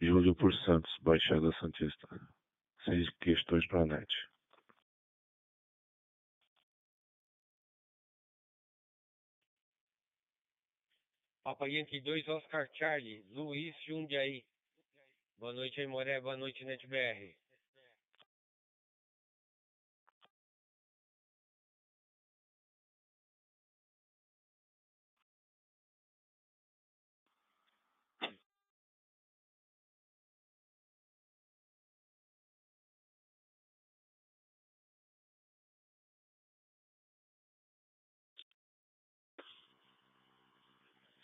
Júlio 0.00 0.32
por 0.36 0.54
Santos, 0.64 0.96
Baixada 1.02 1.50
Santista. 1.58 2.06
Sem 2.84 3.04
questões 3.20 3.66
para 3.66 3.82
a 3.82 3.86
net. 3.86 4.06
Papa 11.46 11.68
Yankee 11.68 12.00
2, 12.00 12.28
Oscar 12.28 12.68
Charlie, 12.74 13.22
Luiz 13.30 13.72
Jundiaí. 13.86 14.42
Boa 15.38 15.52
noite, 15.52 15.80
Aimoré, 15.80 16.20
boa 16.20 16.36
noite, 16.36 16.64
NetBR. 16.64 17.36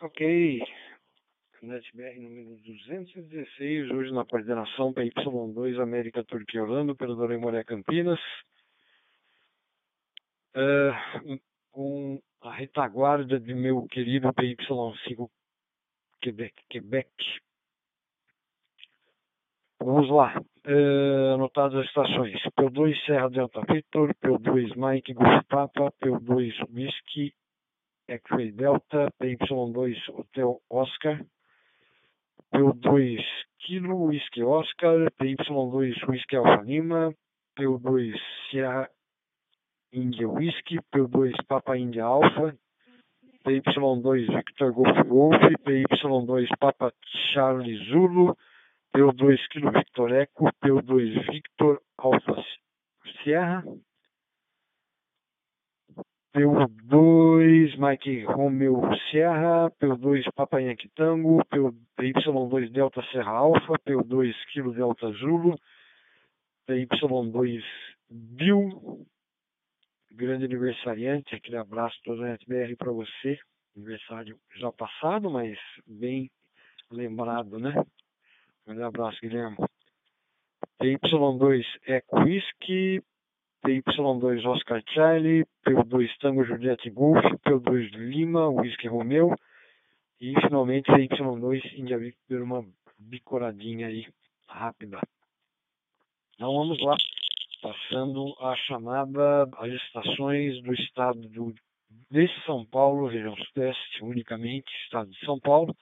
Ok. 0.02 0.60
NetBR 1.62 2.18
número 2.18 2.56
216, 2.56 3.88
hoje 3.92 4.12
na 4.12 4.24
coordenação 4.24 4.92
PY2 4.92 5.80
América 5.80 6.24
Turquia 6.24 6.64
Holanda, 6.64 6.90
operador 6.90 7.30
em 7.30 7.38
Moré 7.38 7.62
Campinas. 7.62 8.18
Uh, 10.56 11.38
com 11.70 12.20
a 12.40 12.52
retaguarda 12.52 13.38
de 13.38 13.54
meu 13.54 13.86
querido 13.86 14.26
PY5 14.32 15.30
Quebec. 16.20 16.54
Quebec. 16.68 17.08
Vamos 19.78 20.10
lá. 20.10 20.36
Uh, 20.66 21.34
anotadas 21.34 21.78
as 21.78 21.86
estações. 21.86 22.42
P2 22.58 23.06
Serra 23.06 23.30
Delta 23.30 23.60
Victor, 23.72 24.12
P2 24.16 24.74
Mike 24.74 25.14
Golf 25.14 25.46
Papa, 25.48 25.92
P2 26.02 26.52
Whisky 26.74 27.32
X-Ray 28.12 28.50
Delta, 28.50 29.10
PY2 29.22 29.94
Hotel 30.14 30.60
Oscar, 30.68 31.20
P2 32.54 33.18
Kilo 33.66 33.94
Whisky 33.94 34.42
Oscar, 34.42 35.08
PY2 35.20 36.08
Whisky 36.08 36.36
Alfa 36.36 36.62
Lima, 36.66 37.12
P2 37.58 38.12
Sierra 38.50 38.86
India 39.92 40.28
Whisky, 40.28 40.78
P2 40.94 41.32
Papa 41.48 41.72
India 41.72 42.04
Alpha, 42.04 42.52
PY2 43.46 44.26
Victor 44.36 44.72
Golf 44.72 45.08
Golf, 45.08 45.34
PY2 45.66 46.46
Papa 46.60 46.92
Charlie 47.32 47.80
Zulu, 47.90 48.34
P2 48.94 49.38
Kilo 49.52 49.70
Victor 49.70 50.20
Eco, 50.20 50.50
P2 50.62 51.32
Victor 51.32 51.78
Alpha 52.04 52.42
Sierra, 53.24 53.64
P2 56.34 57.76
Mike 57.76 58.24
Romeo 58.24 58.80
Sierra, 59.10 59.70
P2 59.78 60.24
Papa 60.34 60.62
Yankee 60.62 60.88
Tango, 60.96 61.42
PY2 61.98 62.70
Delta 62.70 63.02
Serra 63.12 63.32
Alpha, 63.32 63.74
P2 63.86 64.34
Kilo 64.50 64.72
Delta 64.72 65.10
Zulu, 65.12 65.54
PY2 66.66 67.62
Bill, 68.08 69.06
grande 70.10 70.46
aniversariante, 70.46 71.34
aquele 71.34 71.58
abraço 71.58 71.98
todo 72.02 72.22
a 72.22 72.28
NetBR 72.28 72.76
para 72.76 72.92
você, 72.92 73.38
aniversário 73.76 74.38
já 74.56 74.72
passado, 74.72 75.30
mas 75.30 75.58
bem 75.86 76.30
lembrado, 76.90 77.58
né? 77.58 77.74
Grande 78.66 78.82
abraço, 78.82 79.18
Guilherme. 79.20 79.56
PY2 80.80 81.64
Eco 81.86 82.20
Whisky, 82.20 83.02
PY2 83.64 84.44
Oscar 84.44 84.82
Charlie, 84.88 85.46
P2 85.64 86.08
Tango 86.20 86.44
Juliette 86.44 86.90
Golf, 86.90 87.24
P2 87.46 87.90
Lima, 87.92 88.48
Whisky 88.48 88.88
Romeo 88.88 89.34
e 90.20 90.34
finalmente 90.40 90.90
PY2 90.90 91.78
India 91.78 91.96
Victor, 91.96 92.42
uma 92.42 92.66
bicoradinha 92.98 93.86
aí 93.86 94.06
rápida. 94.48 95.00
Então 96.34 96.52
vamos 96.52 96.80
lá, 96.80 96.96
passando 97.62 98.34
a 98.40 98.56
chamada 98.56 99.44
às 99.58 99.72
estações 99.72 100.60
do 100.62 100.74
estado 100.74 101.20
do, 101.28 101.54
de 102.10 102.44
São 102.44 102.64
Paulo, 102.66 103.06
região 103.06 103.36
sudeste, 103.36 104.02
unicamente, 104.02 104.72
estado 104.84 105.08
de 105.08 105.24
São 105.24 105.38
Paulo. 105.38 105.72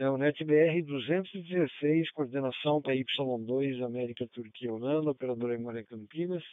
É 0.00 0.08
o 0.08 0.16
NetBR 0.16 0.82
216, 0.82 2.10
coordenação 2.10 2.80
para 2.80 2.94
Y2, 2.94 3.84
América, 3.84 4.26
Turquia, 4.32 4.72
Holanda, 4.72 5.10
operadora 5.10 5.54
em 5.54 5.62
Maré 5.62 5.84
Campinas 5.84 6.44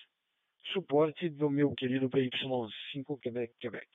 suporte 0.72 1.30
do 1.30 1.50
meu 1.50 1.74
querido 1.74 2.10
PY5 2.10 3.20
Quebec, 3.22 3.54
Quebec. 3.60 3.88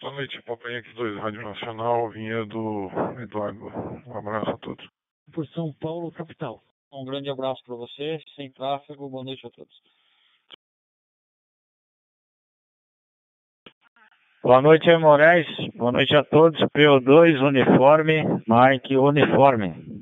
Boa 0.00 0.12
noite, 0.12 0.40
Papa 0.42 0.68
Yankee 0.68 0.92
2, 0.94 1.18
Rádio 1.18 1.42
Nacional, 1.42 2.10
Vinhedo, 2.10 2.90
Eduardo. 3.20 3.66
Um 4.06 4.16
abraço 4.16 4.50
a 4.50 4.58
todos. 4.58 4.88
Por 5.32 5.46
São 5.48 5.72
Paulo, 5.80 6.12
capital. 6.12 6.62
Um 6.92 7.04
grande 7.04 7.28
abraço 7.28 7.62
para 7.64 7.74
você, 7.74 8.20
sem 8.34 8.50
tráfego, 8.52 9.08
boa 9.08 9.24
noite 9.24 9.46
a 9.46 9.50
todos. 9.50 9.82
Boa 14.42 14.62
noite, 14.62 14.96
Moraes. 14.98 15.46
Boa 15.74 15.90
noite 15.90 16.14
a 16.14 16.22
todos. 16.22 16.60
PO2, 16.60 17.42
uniforme, 17.42 18.22
Mike, 18.46 18.96
uniforme. 18.96 19.95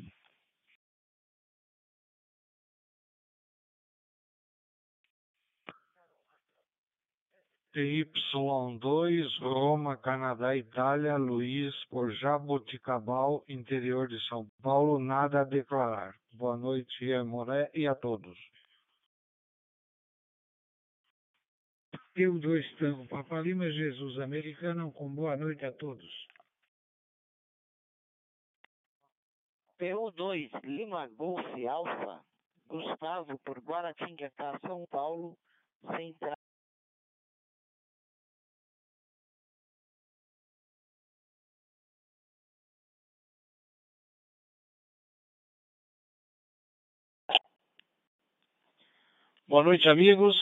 TY2, 7.74 9.40
Roma, 9.40 9.96
Canadá, 9.96 10.56
Itália, 10.56 11.16
Luiz, 11.16 11.74
por 11.87 12.12
Jaboticabal, 12.12 13.44
interior 13.48 14.06
de 14.06 14.20
São 14.28 14.48
Paulo, 14.62 15.00
nada 15.00 15.40
a 15.40 15.44
declarar. 15.44 16.14
Boa 16.32 16.56
noite, 16.56 17.04
Moré, 17.24 17.68
e 17.74 17.88
a 17.88 17.94
todos. 17.96 18.38
Eu 22.14 22.38
dois 22.38 22.64
Tango, 22.76 23.08
Papa 23.08 23.40
Lima, 23.40 23.68
Jesus, 23.68 24.20
americano, 24.20 24.92
com 24.92 25.12
boa 25.12 25.37
noite 25.37 25.64
a 25.64 25.72
todos. 25.72 26.28
PU2, 29.80 30.48
Lima 30.62 31.08
Golf 31.08 31.44
Alfa, 31.68 32.24
Gustavo, 32.68 33.37
por 33.40 33.58
Guaratinguetá, 33.58 34.60
São 34.60 34.87
Paulo, 34.87 35.37
Central. 35.96 36.34
Boa 49.55 49.62
noite, 49.62 49.88
amigos. 49.88 50.35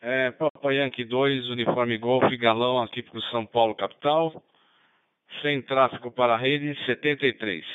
É, 0.00 0.30
Papa 0.30 0.72
Yankee 0.72 1.04
2, 1.04 1.48
uniforme 1.48 1.98
Golf, 1.98 2.22
galão 2.38 2.80
aqui 2.80 3.02
para 3.02 3.18
o 3.18 3.22
São 3.22 3.44
Paulo, 3.44 3.74
capital. 3.74 4.40
Sem 5.42 5.60
tráfego 5.60 6.12
para 6.12 6.34
a 6.34 6.36
rede, 6.36 6.78
73. 6.86 7.66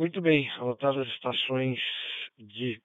Muito 0.00 0.20
bem, 0.20 0.48
anotadas 0.50 1.08
as 1.08 1.14
estações 1.14 1.80
de 2.38 2.80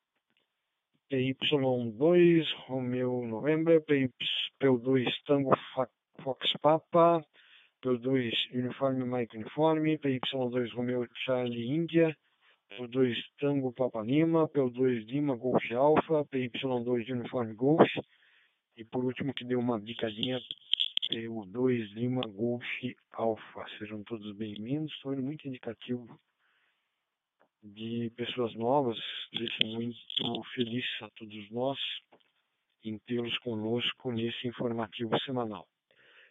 PY2, 1.12 2.44
Romeo 2.66 3.28
November, 3.28 3.80
PY2 3.86 5.06
Tango 5.28 5.52
Fox 6.24 6.54
Papa, 6.60 7.24
PY2 7.86 8.34
Uniforme 8.56 9.06
Mike 9.06 9.38
Uniforme, 9.38 10.00
PY2 10.00 10.74
Romeo 10.74 11.08
Charlie 11.24 11.68
Índia, 11.68 12.18
PY2 12.72 13.16
Tango 13.38 13.72
Papa 13.74 14.02
Lima, 14.02 14.50
PY2 14.50 15.06
Lima 15.06 15.36
Golf 15.36 15.72
Alpha, 15.72 16.26
PY2 16.26 17.12
Uniforme 17.12 17.54
Golf, 17.54 17.88
e 18.76 18.84
por 18.84 19.06
último 19.06 19.36
que 19.36 19.46
deu 19.46 19.60
uma 19.60 19.80
bicadinha, 19.80 20.42
PY2 21.12 21.94
Lima 21.94 22.22
Golf 22.22 22.66
Alpha. 23.12 23.66
Sejam 23.78 24.04
todos 24.04 24.36
bem-vindos, 24.36 24.92
foi 25.04 25.16
muito 25.16 25.48
indicativo 25.48 26.20
de 27.64 28.12
pessoas 28.18 28.54
novas, 28.56 28.98
deixa 29.32 29.66
muito 29.66 30.44
feliz 30.54 30.86
a 31.02 31.10
todos 31.12 31.50
nós 31.52 31.80
em 32.84 32.98
tê-los 33.00 33.38
conosco 33.40 34.12
nesse 34.12 34.48
informativo 34.48 35.18
semanal. 35.22 35.66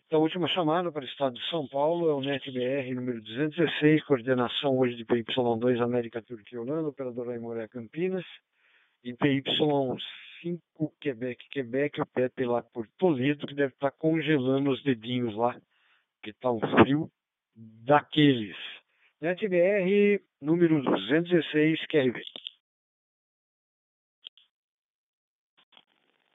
Então, 0.06 0.20
a 0.20 0.22
última 0.24 0.46
chamada 0.48 0.92
para 0.92 1.02
o 1.02 1.08
estado 1.08 1.34
de 1.34 1.48
São 1.48 1.66
Paulo 1.66 2.10
é 2.10 2.14
o 2.14 2.20
NetBR 2.20 2.94
número 2.94 3.22
216, 3.22 4.04
coordenação 4.04 4.76
hoje 4.78 4.94
de 4.94 5.06
PY2 5.06 5.82
América 5.82 6.20
Turquia 6.20 6.60
Holanda, 6.60 6.88
operador 6.88 7.30
Aimoré 7.30 7.66
Campinas, 7.66 8.24
e 9.02 9.14
PY5 9.14 10.92
Quebec, 11.00 11.48
Quebec, 11.48 12.00
o 12.00 12.06
Pepe 12.06 12.44
lá 12.44 12.62
por 12.62 12.86
Toledo, 12.98 13.46
que 13.46 13.54
deve 13.54 13.72
estar 13.72 13.90
congelando 13.92 14.70
os 14.70 14.82
dedinhos 14.82 15.34
lá, 15.34 15.58
que 16.22 16.28
está 16.28 16.52
um 16.52 16.60
frio 16.60 17.10
daqueles. 17.56 18.56
NetBR 19.22 20.20
número 20.40 20.82
216, 20.82 21.86
QRV. 21.86 22.20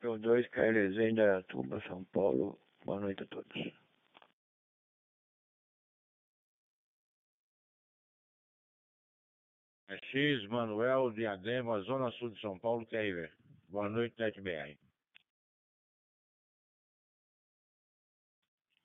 P2, 0.01 0.49
KLZ 0.49 1.13
da 1.13 1.43
Tuba, 1.43 1.81
São 1.81 2.05
Paulo. 2.05 2.57
Boa 2.85 3.01
noite 3.01 3.23
a 3.23 3.27
todos. 3.27 3.73
É 9.89 9.97
X, 9.97 10.47
Manuel, 10.47 11.11
Diadema, 11.11 11.81
Zona 11.81 12.09
Sul 12.11 12.29
de 12.29 12.39
São 12.39 12.57
Paulo, 12.57 12.85
QRV. 12.85 13.29
Boa 13.67 13.89
noite, 13.89 14.15
NetBR. 14.17 14.77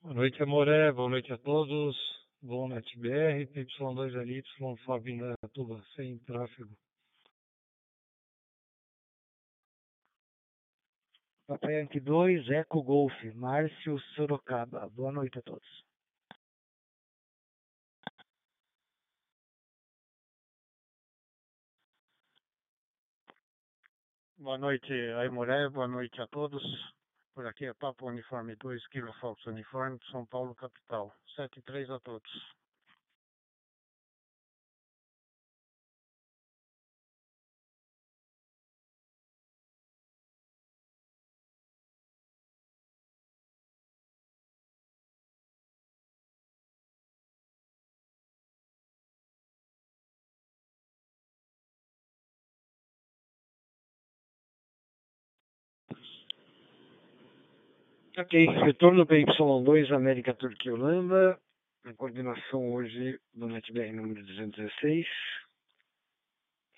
Boa 0.01 0.13
noite, 0.13 0.43
Amoré. 0.43 0.91
Boa 0.91 1.09
noite 1.09 1.31
a 1.31 1.37
todos. 1.37 2.22
Bom 2.45 2.67
NetBR, 2.67 3.47
Y2LY, 3.55 4.77
Fabina 4.85 5.33
Tuba, 5.53 5.81
sem 5.95 6.17
tráfego. 6.25 6.75
Papai 11.47 11.79
Yankee 11.79 12.01
2, 12.01 12.49
Eco 12.49 12.83
Golf, 12.83 13.13
Márcio 13.35 13.97
Sorocaba. 14.15 14.89
Boa 14.89 15.13
noite 15.13 15.39
a 15.39 15.41
todos. 15.41 15.85
Boa 24.37 24.57
noite, 24.57 24.91
Aimoré. 25.21 25.69
Boa 25.69 25.87
noite 25.87 26.21
a 26.21 26.27
todos. 26.27 26.61
Por 27.35 27.47
aqui 27.47 27.65
é 27.65 27.73
Papo 27.73 28.05
Uniforme 28.05 28.55
2, 28.55 28.87
Kilo 28.89 29.11
Fox 29.13 29.43
Uniforme, 29.47 29.99
São 30.11 30.23
Paulo, 30.23 30.53
capital. 30.53 31.11
7 31.35 31.57
e 31.57 31.61
3 31.63 31.89
a 31.89 31.99
todos. 31.99 32.31
Ok, 58.15 58.45
retorno 58.63 59.07
PY2, 59.07 59.91
América, 59.91 60.35
Turquia 60.35 60.69
e 60.69 60.73
Holanda. 60.75 61.39
A 61.83 61.93
coordenação 61.95 62.71
hoje 62.71 63.19
do 63.33 63.47
NetBR 63.47 63.91
número 63.91 64.23
216. 64.23 65.07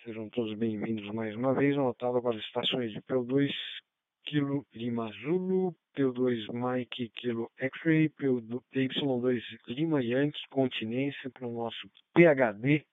Sejam 0.05 0.29
todos 0.29 0.57
bem-vindos 0.57 1.13
mais 1.13 1.35
uma 1.35 1.53
vez. 1.53 1.77
Anotado 1.77 2.21
para 2.21 2.37
as 2.37 2.41
estações 2.41 2.93
de 2.93 3.01
PO2, 3.01 3.51
Kilo 4.23 4.65
Lima 4.73 5.11
Zulu, 5.23 5.75
PO2 5.97 6.53
Mike 6.53 7.09
Kilo 7.09 7.51
X-Ray, 7.57 8.07
PY2 8.11 9.41
Lima 9.67 10.01
Yankee, 10.01 10.39
Continência 10.49 11.29
para 11.31 11.45
o 11.45 11.53
nosso 11.53 11.91
PHD. 12.13 12.85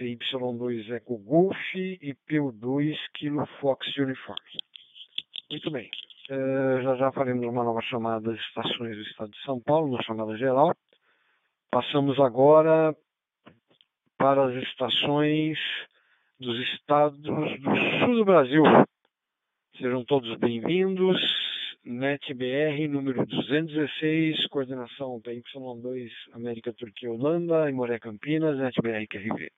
PY2 0.00 0.90
Eco 0.90 1.16
Golf 1.18 1.56
e 1.76 2.16
PO2 2.28 2.96
Kilo 3.14 3.46
Fox 3.60 3.96
Uniform. 3.96 4.42
Muito 5.50 5.70
bem. 5.70 5.88
Uh, 6.28 6.82
já 6.82 6.96
já 6.96 7.12
faremos 7.12 7.46
uma 7.46 7.62
nova 7.62 7.80
chamada 7.82 8.32
das 8.32 8.40
estações 8.40 8.96
do 8.96 9.02
estado 9.02 9.30
de 9.30 9.40
São 9.42 9.60
Paulo, 9.60 9.88
uma 9.88 10.02
chamada 10.02 10.36
geral. 10.36 10.74
Passamos 11.70 12.18
agora 12.18 12.96
para 14.18 14.46
as 14.46 14.62
estações 14.64 15.56
dos 16.40 16.58
estados 16.70 17.20
do 17.20 17.32
sul 18.00 18.16
do 18.16 18.24
Brasil. 18.24 18.64
Sejam 19.78 20.04
todos 20.04 20.36
bem-vindos. 20.38 21.16
NetBR 21.84 22.88
número 22.88 23.24
216, 23.24 24.48
coordenação 24.48 25.20
PY2 25.20 26.10
América 26.32 26.72
Turquia 26.72 27.12
Holanda, 27.12 27.70
Imoré 27.70 28.00
Campinas, 28.00 28.58
NetBR 28.58 29.06
QRV. 29.06 29.52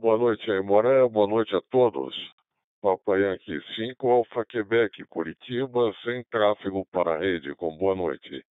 Boa 0.00 0.16
noite, 0.16 0.48
Imoré. 0.48 1.08
Boa 1.08 1.26
noite 1.26 1.56
a 1.56 1.60
todos. 1.60 2.14
Papa 2.80 3.18
Yankee 3.18 3.60
5, 3.74 4.08
Alfa 4.08 4.44
Quebec, 4.46 5.04
Curitiba, 5.06 5.92
sem 6.04 6.22
tráfego 6.30 6.86
para 6.86 7.16
a 7.16 7.18
rede, 7.18 7.52
com 7.56 7.76
boa 7.76 7.96
noite. 7.96 8.46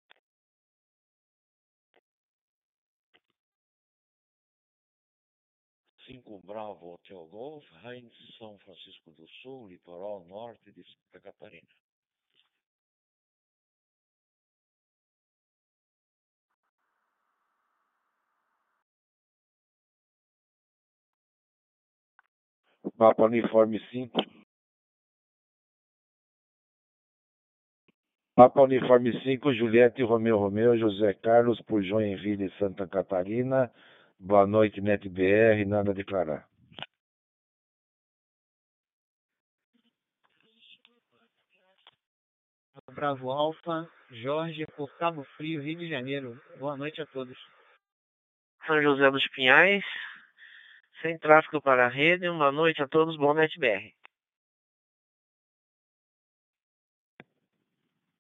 Cinco 6.06 6.40
Bravo 6.46 6.94
Hotel 6.94 7.28
Golf, 7.28 7.66
Heinz, 7.84 8.14
São 8.38 8.58
Francisco 8.60 9.12
do 9.12 9.28
Sul, 9.42 9.68
litoral 9.68 10.24
norte 10.30 10.72
de 10.72 10.82
Santa 10.86 11.20
Catarina. 11.20 11.68
Papa 22.92 23.24
Uniforme 23.24 23.80
5. 23.92 24.12
Papa 28.36 28.62
Uniforme 28.62 29.12
5, 29.22 29.54
Juliette 29.54 30.04
Romeu 30.04 30.38
Romeu, 30.38 30.78
José 30.78 31.14
Carlos, 31.14 31.62
por 31.62 31.84
Joinville, 31.84 32.52
Santa 32.58 32.88
Catarina. 32.88 33.72
Boa 34.20 34.48
noite, 34.48 34.82
NetBR, 34.82 35.66
nada 35.66 35.92
a 35.92 35.94
declarar. 35.94 36.48
Bravo 42.92 43.32
Alfa, 43.32 43.90
Jorge, 44.24 44.66
por 44.76 44.90
Cabo 44.98 45.24
Frio, 45.36 45.62
Rio 45.62 45.80
de 45.80 45.90
Janeiro. 45.90 46.40
Boa 46.60 46.78
noite 46.78 47.02
a 47.02 47.06
todos. 47.06 47.38
São 48.66 48.82
José 48.82 49.10
dos 49.12 49.28
Pinhais, 49.30 49.84
sem 51.04 51.20
tráfego 51.20 51.62
para 51.62 51.86
a 51.86 51.90
rede. 51.90 52.30
Uma 52.30 52.50
noite 52.52 52.82
a 52.82 52.88
todos, 52.88 53.18
bom 53.18 53.34
NetBR. 53.34 53.94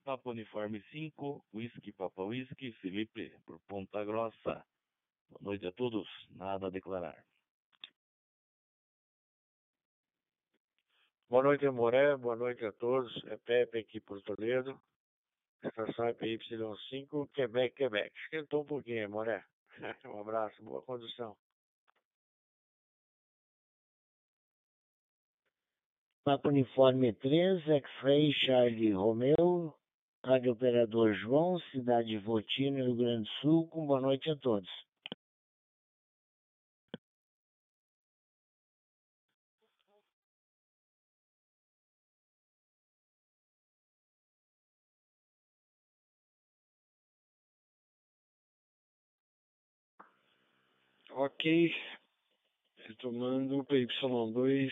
Papa 0.03 0.29
Uniforme 0.29 0.83
5, 0.91 1.45
Whisky 1.53 1.93
Papa 1.93 2.23
Whisky, 2.23 2.73
Felipe, 2.73 3.33
por 3.45 3.57
Ponta 3.69 4.03
Grossa. 4.03 4.65
Boa 5.29 5.41
noite 5.41 5.65
a 5.65 5.71
todos, 5.71 6.05
nada 6.29 6.67
a 6.67 6.69
declarar. 6.69 7.23
Boa 11.29 11.41
noite, 11.41 11.67
Moré. 11.69 12.17
Boa 12.17 12.35
noite 12.35 12.65
a 12.65 12.73
todos. 12.73 13.11
É 13.27 13.37
Pepe 13.37 13.79
aqui 13.79 14.01
por 14.01 14.21
Toledo. 14.21 14.79
Estação 15.63 16.05
é 16.07 16.13
PY5, 16.13 17.29
Quebec, 17.33 17.75
Quebec. 17.75 18.11
Esquentou 18.25 18.63
um 18.63 18.65
pouquinho, 18.65 19.09
Moré. 19.09 19.43
Um 20.05 20.19
abraço, 20.19 20.61
boa 20.61 20.81
condução. 20.83 21.35
Papa 26.25 26.47
Uniforme 26.47 27.11
3, 27.11 27.67
X-Ray 27.67 28.31
Charlie 28.45 28.93
Romeu, 28.93 29.73
Rádio 30.25 30.53
Operador 30.53 31.13
João, 31.13 31.59
Cidade 31.71 32.17
Votina, 32.19 32.81
Rio 32.81 32.95
Grande 32.95 33.23
do 33.23 33.29
Sul, 33.41 33.67
com 33.67 33.85
boa 33.85 33.99
noite 33.99 34.29
a 34.29 34.35
todos. 34.37 34.69
Ok. 51.11 51.73
Retomando 52.87 53.63
PY2, 53.63 54.69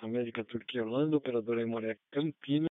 América 0.00 0.42
Turquia 0.42 0.82
Holanda, 0.82 1.16
operadora 1.16 1.62
Imoré 1.62 1.96
Campinas. 2.10 2.68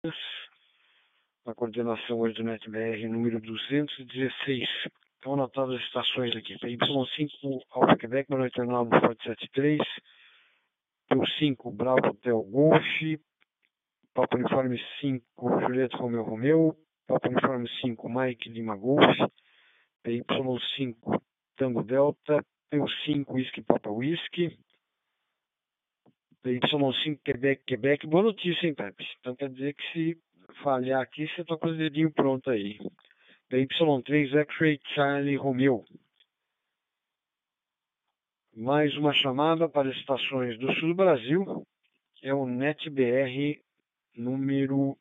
A 1.47 1.55
coordenação 1.55 2.18
hoje 2.18 2.35
do 2.35 2.44
NetBR 2.44 3.09
número 3.09 3.40
216. 3.40 4.68
Estão 5.14 5.33
anotadas 5.33 5.77
as 5.77 5.87
estações 5.87 6.37
aqui. 6.37 6.59
PY5 6.59 7.62
Alfa 7.70 7.97
Quebec, 7.97 8.31
99 8.31 9.01
Forte 9.01 9.23
73. 9.25 9.81
PU5 11.11 11.75
Bravo 11.75 12.09
Hotel 12.09 12.42
Golf. 12.42 12.85
Papa 14.12 14.37
Uniforme 14.37 14.79
5 15.01 15.61
Juliette 15.61 15.97
Romeu 15.97 16.23
Romeu. 16.25 16.77
Papa 17.07 17.31
Uniforme 17.31 17.66
5 17.81 18.07
Mike 18.07 18.51
Lima 18.51 18.77
Golf. 18.77 19.16
PY5 20.05 21.23
Tango 21.57 21.83
Delta. 21.83 22.44
PU5 22.70 23.25
Whisky 23.31 23.62
Papa 23.62 23.90
Whisky. 23.90 24.59
PY5 26.45 27.21
Quebec 27.25 27.63
Quebec. 27.67 28.07
Boa 28.07 28.25
notícia, 28.25 28.67
hein, 28.67 28.75
Pepe? 28.75 29.03
Então 29.19 29.35
quer 29.35 29.49
dizer 29.49 29.73
que 29.73 29.93
se 29.93 30.19
falhar 30.63 31.01
aqui, 31.01 31.27
você 31.27 31.43
tá 31.43 31.57
com 31.57 31.69
o 31.69 31.75
dedinho 31.75 32.13
pronto 32.13 32.51
aí. 32.51 32.79
PY3 33.51 34.41
X-Ray 34.43 34.79
Charlie 34.95 35.37
Romeo. 35.37 35.83
Mais 38.55 38.95
uma 38.99 39.15
chamada 39.15 39.71
para 39.71 39.89
estações 39.89 40.59
do 40.59 40.71
sul 40.75 40.89
do 40.91 40.95
Brasil. 40.95 41.67
É 42.23 42.35
o 42.35 42.45
NetBR 42.45 43.63
número 44.15 44.99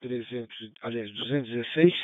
300, 0.00 0.54
aliás, 0.82 1.10
216. 1.12 1.94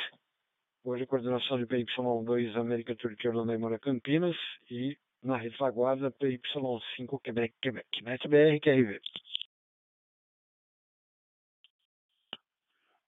Hoje 0.83 1.05
coordenação 1.05 1.59
de 1.59 1.67
PY2 1.67 2.55
América 2.55 2.95
Turquia 2.95 3.29
Holanda 3.29 3.75
e 3.75 3.79
Campinas. 3.79 4.35
E 4.71 4.97
na 5.21 5.37
retaguarda 5.37 6.11
PY5 6.11 7.19
Quebec 7.23 7.53
Quebec. 7.61 7.87
NetBR 8.01 8.59
QRV. 8.59 8.99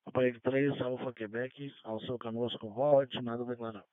Aparelho 0.06 0.42
3, 0.42 0.82
Alfa 0.82 1.14
Quebec, 1.14 1.74
ao 1.84 2.00
seu 2.02 2.20
conosco, 2.20 2.70
volte, 2.70 3.22
nada 3.22 3.44
a 3.44 3.46
declarar. 3.46 3.86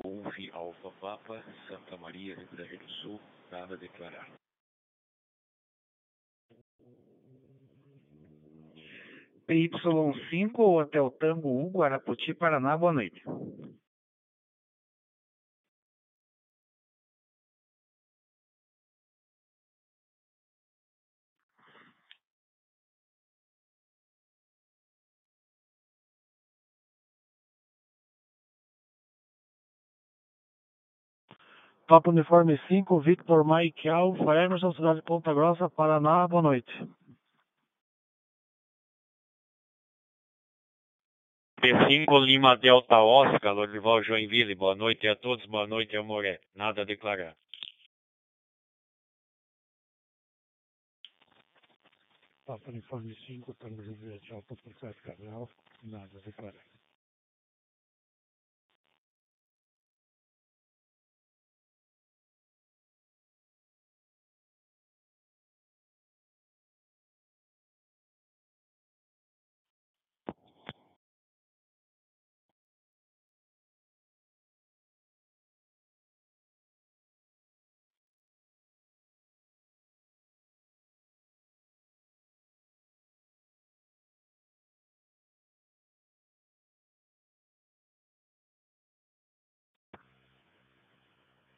Golf 0.00 0.36
Alfa 0.52 0.90
Papa, 1.00 1.42
Santa 1.66 1.96
Maria, 1.96 2.36
Rio 2.36 2.48
Grande 2.52 2.76
do 2.76 2.88
Sul, 2.90 3.20
nada 3.50 3.76
a 9.48 9.52
declarar. 9.52 10.14
PY5, 10.30 10.52
Hotel 10.56 11.10
Tango 11.18 11.48
1, 11.48 11.70
Guaraputi, 11.70 12.34
Paraná, 12.34 12.76
boa 12.76 12.92
noite. 12.92 13.22
Papa 31.86 32.10
Uniforme 32.10 32.58
5, 32.66 32.98
Victor 33.00 33.44
Mike 33.44 33.86
Alfa, 33.88 34.34
Emerson, 34.36 34.72
cidade 34.72 35.00
de 35.00 35.02
Ponta 35.02 35.34
Grossa, 35.34 35.68
Paraná, 35.68 36.26
boa 36.26 36.42
noite. 36.42 36.72
P5 41.64 42.26
Lima 42.26 42.56
Delta 42.56 43.02
Oscar, 43.02 43.54
Lorival 43.54 44.04
Joinville, 44.04 44.54
boa 44.54 44.74
noite 44.74 45.08
a 45.08 45.16
todos, 45.16 45.46
boa 45.46 45.66
noite 45.66 45.96
Amoré, 45.96 46.38
nada 46.54 46.82
a 46.82 46.84
declarar. 46.84 47.34
Papa 52.44 52.70
Uniforme 52.70 53.14
5, 53.26 53.54
Tango 53.54 53.82
Juliette 53.82 54.34
Alfa 54.34 54.54
por 54.56 54.74
7 54.78 55.00
Cabral, 55.00 55.48
nada 55.82 56.18
a 56.18 56.20
declarar. 56.20 56.83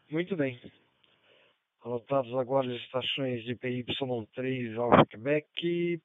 Muito 0.08 0.36
bem. 0.36 0.60
Anotados 1.84 2.32
agora 2.34 2.72
as 2.72 2.80
estações 2.82 3.42
de 3.44 3.56
PY3 3.56 4.76
Alfa 4.76 5.04
Quebec, 5.06 6.00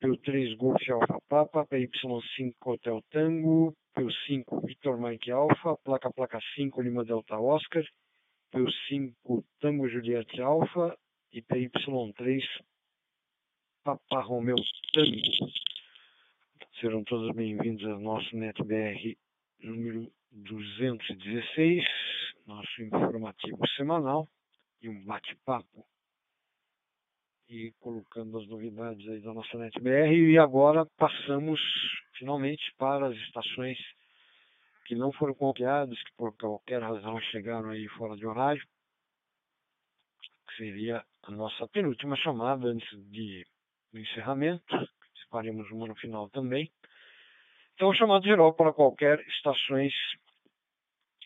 PU3 0.00 0.56
Golf 0.56 0.80
Alfa 0.90 1.18
Papa, 1.28 1.66
PY5 1.66 2.54
Hotel 2.64 3.02
Tango, 3.10 3.74
PU5 3.96 4.64
Victor 4.64 5.00
Mike 5.00 5.28
Alfa, 5.28 5.76
placa 5.78 6.08
placa 6.12 6.38
5 6.54 6.82
Lima 6.82 7.04
Delta 7.04 7.36
Oscar, 7.36 7.84
PU5 8.52 9.44
Tango 9.58 9.88
Juliette 9.88 10.40
Alfa 10.40 10.96
e 11.32 11.42
PY3 11.42 12.42
Papa 13.82 14.20
Romeo 14.20 14.56
Tango. 14.92 15.50
Serão 16.80 17.02
todos 17.02 17.34
bem-vindos 17.34 17.84
ao 17.86 17.98
nosso 17.98 18.36
NetBR 18.36 19.18
número 19.60 20.12
216, 20.30 21.84
nosso 22.46 22.82
informativo 22.82 23.66
semanal 23.76 24.28
e 24.82 24.88
um 24.88 25.04
bate-papo 25.04 25.86
e 27.48 27.72
colocando 27.80 28.38
as 28.38 28.46
novidades 28.48 29.06
aí 29.08 29.20
da 29.20 29.32
nossa 29.32 29.58
NetBR 29.58 30.32
e 30.32 30.38
agora 30.38 30.86
passamos 30.96 31.60
finalmente 32.18 32.62
para 32.78 33.08
as 33.08 33.16
estações 33.16 33.78
que 34.86 34.94
não 34.94 35.12
foram 35.12 35.34
copiadas, 35.34 35.98
que 36.02 36.12
por 36.16 36.36
qualquer 36.36 36.82
razão 36.82 37.18
chegaram 37.30 37.70
aí 37.70 37.88
fora 37.88 38.16
de 38.16 38.26
horário, 38.26 38.62
que 40.48 40.56
seria 40.56 41.04
a 41.22 41.30
nossa 41.30 41.66
penúltima 41.68 42.16
chamada 42.16 42.68
antes 42.68 42.88
de, 43.10 43.46
do 43.92 43.98
encerramento, 43.98 44.64
faremos 45.34 45.68
uma 45.72 45.88
no 45.88 45.96
final 45.96 46.30
também. 46.30 46.70
Então, 47.74 47.92
chamado 47.94 48.24
geral 48.24 48.54
para 48.54 48.72
qualquer 48.72 49.18
estações 49.26 49.92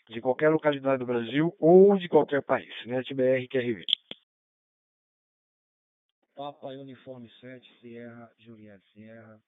de 0.09 0.19
qualquer 0.19 0.49
localidade 0.49 0.99
do 0.99 1.05
Brasil 1.05 1.55
ou 1.59 1.95
de 1.97 2.09
qualquer 2.09 2.41
país, 2.41 2.73
NetBR 2.85 3.47
QRV. 3.47 3.85
Papa 6.35 6.67
Uniforme 6.67 7.29
7, 7.39 7.79
Sierra, 7.79 8.31
Juliette 8.39 8.85
Sierra, 8.91 9.39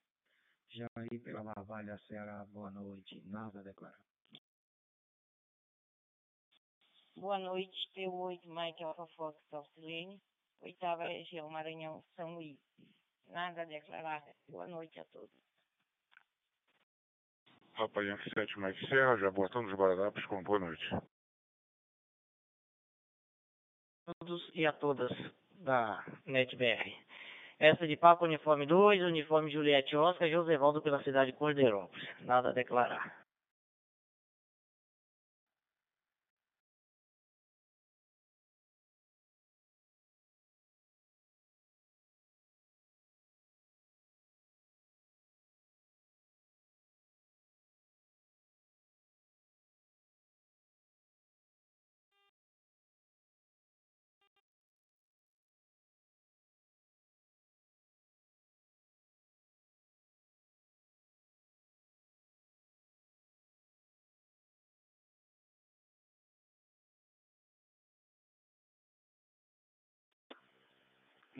Jair 0.69 1.21
pela 1.23 1.43
Navalha 1.43 1.97
Serra, 2.07 2.45
boa 2.51 2.69
noite, 2.69 3.21
nada 3.25 3.59
a 3.59 3.63
declarar. 3.63 3.99
Boa 7.15 7.39
noite, 7.39 7.75
P8, 7.95 8.41
Mike 8.45 8.83
Alpha 8.83 9.07
Fox 9.15 9.37
oitava 10.61 11.07
região, 11.07 11.49
Maranhão, 11.49 12.03
São 12.15 12.35
Luís. 12.35 12.59
Nada 13.27 13.63
a 13.63 13.65
declarar. 13.65 14.23
Boa 14.47 14.67
noite 14.67 14.99
a 14.99 15.05
todos. 15.05 15.50
Papa 17.81 18.03
Yankee 18.03 18.29
7 18.29 18.59
Mike 18.59 18.87
Serra, 18.89 19.17
Jaboatão 19.17 19.65
dos 19.65 19.73
Guararapes, 19.73 20.23
com 20.27 20.43
boa 20.43 20.59
noite. 20.59 20.87
todos 24.19 24.51
e 24.53 24.67
a 24.67 24.71
todas 24.71 25.11
da 25.53 26.05
NetBR. 26.27 26.95
Essa 27.57 27.87
de 27.87 27.97
Papa 27.97 28.23
Uniforme 28.25 28.67
2, 28.67 29.01
Uniforme 29.01 29.49
Juliette 29.49 29.95
Oscar, 29.95 30.29
Josevaldo 30.29 30.79
pela 30.79 31.01
cidade 31.01 31.31
de 31.31 31.37
Cordeirópolis. 31.39 32.07
Nada 32.19 32.49
a 32.49 32.53
declarar. 32.53 33.20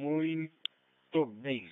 Muito 0.01 1.27
bem. 1.27 1.69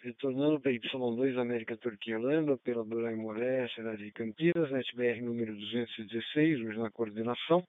Retornando 0.00 0.60
para 0.60 0.72
Y2 0.72 1.40
América 1.40 1.76
Turquia 1.76 2.18
Holanda, 2.18 2.54
operador 2.54 3.06
Aimoré, 3.06 3.68
cidade 3.68 4.04
de 4.04 4.10
Campinas, 4.10 4.68
NetBR 4.72 5.22
número 5.22 5.54
216, 5.54 6.60
hoje 6.60 6.78
na 6.80 6.90
coordenação. 6.90 7.64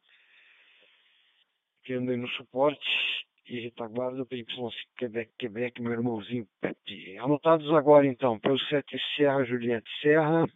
Que 1.83 1.93
anda 1.93 2.11
aí 2.11 2.17
no 2.17 2.27
suporte 2.29 2.83
e 3.47 3.59
retaguarda 3.59 4.25
para 4.25 4.35
Y5 4.35 4.71
Quebec, 4.97 5.31
Quebec, 5.37 5.79
meu 5.79 5.91
irmãozinho 5.91 6.47
Pepe. 6.59 7.19
Anotados 7.19 7.71
agora 7.71 8.07
então, 8.07 8.39
pelo 8.39 8.57
7 8.57 8.97
Serra 9.15 9.43
Juliette 9.43 9.91
Serra, 10.01 10.47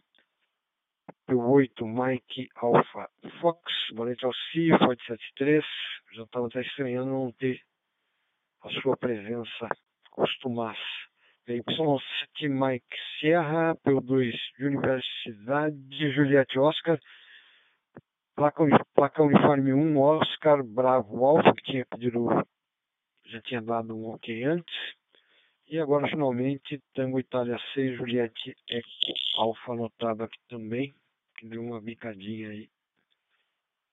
pelo 1.28 1.48
8 1.48 1.86
Mike 1.86 2.48
Alpha 2.56 3.08
Fox, 3.40 3.72
Valente 3.94 4.24
Alci, 4.24 4.68
Forte 4.80 5.06
73. 5.06 5.64
Já 6.12 6.24
estava 6.24 6.48
até 6.48 6.60
estranhando 6.62 7.12
não 7.12 7.30
ter 7.30 7.60
a 8.62 8.70
sua 8.80 8.96
presença 8.96 9.68
costumasse. 10.10 11.06
Y7 11.48 12.48
Mike 12.48 12.96
Sierra, 13.20 13.76
P2 13.76 14.34
Universidade 14.58 16.12
Juliette 16.12 16.58
Oscar, 16.58 16.98
placa, 18.34 18.64
placa 18.94 19.22
uniforme 19.22 19.72
1 19.72 19.96
Oscar 19.96 20.64
Bravo 20.64 21.24
Alfa, 21.24 21.54
que 21.54 21.62
tinha 21.62 21.86
pedido, 21.86 22.26
já 23.26 23.40
tinha 23.42 23.62
dado 23.62 23.96
um 23.96 24.10
ok 24.10 24.42
antes. 24.42 24.74
E 25.68 25.78
agora 25.78 26.08
finalmente 26.08 26.82
Tango 26.94 27.20
Itália 27.20 27.58
6 27.74 27.96
Juliette 27.96 28.56
Eco 28.68 28.88
Alfa 29.38 29.72
anotado 29.72 30.24
aqui 30.24 30.38
também, 30.48 30.92
que 31.38 31.46
deu 31.46 31.62
uma 31.62 31.80
bicadinha 31.80 32.50
aí 32.50 32.68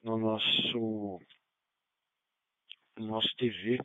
no 0.03 0.17
nosso, 0.17 1.19
no 2.97 3.05
nosso 3.07 3.35
TV 3.37 3.79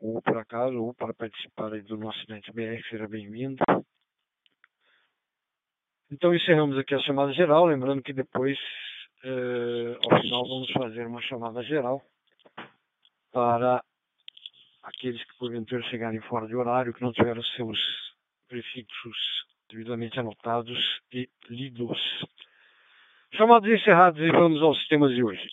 ou 0.00 0.22
por 0.22 0.36
acaso, 0.36 0.74
ou 0.76 0.94
para 0.94 1.14
participar 1.14 1.70
do 1.82 1.96
nosso 1.96 2.18
NetBR, 2.28 2.82
seja 2.88 3.08
bem-vindo. 3.08 3.62
Então 6.10 6.34
encerramos 6.34 6.78
aqui 6.78 6.94
a 6.94 7.00
chamada 7.00 7.32
geral, 7.32 7.66
lembrando 7.66 8.02
que 8.02 8.12
depois, 8.12 8.58
eh, 9.24 9.98
ao 10.10 10.20
final, 10.22 10.48
vamos 10.48 10.70
fazer 10.72 11.06
uma 11.06 11.20
chamada 11.22 11.62
geral 11.62 12.02
para 13.30 13.84
aqueles 14.82 15.22
que 15.22 15.38
porventura 15.38 15.82
chegarem 15.84 16.20
fora 16.22 16.46
de 16.46 16.56
horário, 16.56 16.94
que 16.94 17.02
não 17.02 17.12
tiveram 17.12 17.42
seus 17.42 17.78
prefixos 18.48 19.16
devidamente 19.68 20.18
anotados 20.18 20.78
e 21.12 21.28
lidos. 21.50 21.98
Chamados 23.34 23.68
encerrados 23.68 24.20
e 24.20 24.30
vamos 24.30 24.62
aos 24.62 24.88
temas 24.88 25.14
de 25.14 25.22
hoje. 25.22 25.46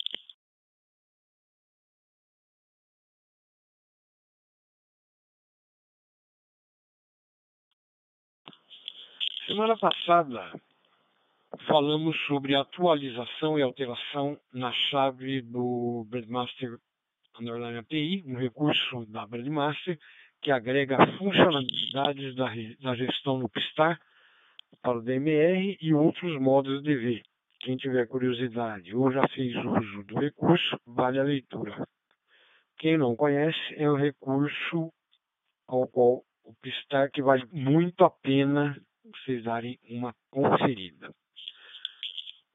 Semana 9.46 9.76
passada 9.78 10.60
falamos 11.68 12.16
sobre 12.26 12.56
atualização 12.56 13.56
e 13.56 13.62
alteração 13.62 14.36
na 14.52 14.72
chave 14.72 15.40
do 15.40 16.04
Breadmaster 16.10 16.76
Underline 17.38 17.78
API, 17.78 18.24
um 18.26 18.36
recurso 18.36 19.06
da 19.06 19.24
Breadmaster 19.24 19.96
que 20.42 20.50
agrega 20.50 20.96
funcionalidades 21.16 22.34
da, 22.34 22.50
da 22.80 22.96
gestão 22.96 23.38
no 23.38 23.48
Pstar 23.48 24.00
para 24.82 24.98
o 24.98 25.02
DMR 25.02 25.78
e 25.80 25.94
outros 25.94 26.40
modos 26.40 26.82
de 26.82 26.96
ver. 26.96 27.22
Quem 27.60 27.76
tiver 27.76 28.08
curiosidade 28.08 28.96
ou 28.96 29.12
já 29.12 29.28
fez 29.28 29.54
uso 29.54 30.02
do 30.08 30.18
recurso, 30.18 30.76
vale 30.84 31.20
a 31.20 31.22
leitura. 31.22 31.86
Quem 32.78 32.98
não 32.98 33.14
conhece, 33.14 33.74
é 33.76 33.88
um 33.88 33.96
recurso 33.96 34.92
ao 35.68 35.86
qual 35.86 36.24
o 36.42 36.52
Pstar 36.62 37.12
que 37.12 37.22
vale 37.22 37.46
muito 37.52 38.04
a 38.04 38.10
pena 38.10 38.76
vocês 39.10 39.42
darem 39.44 39.78
uma 39.84 40.14
conferida. 40.30 41.14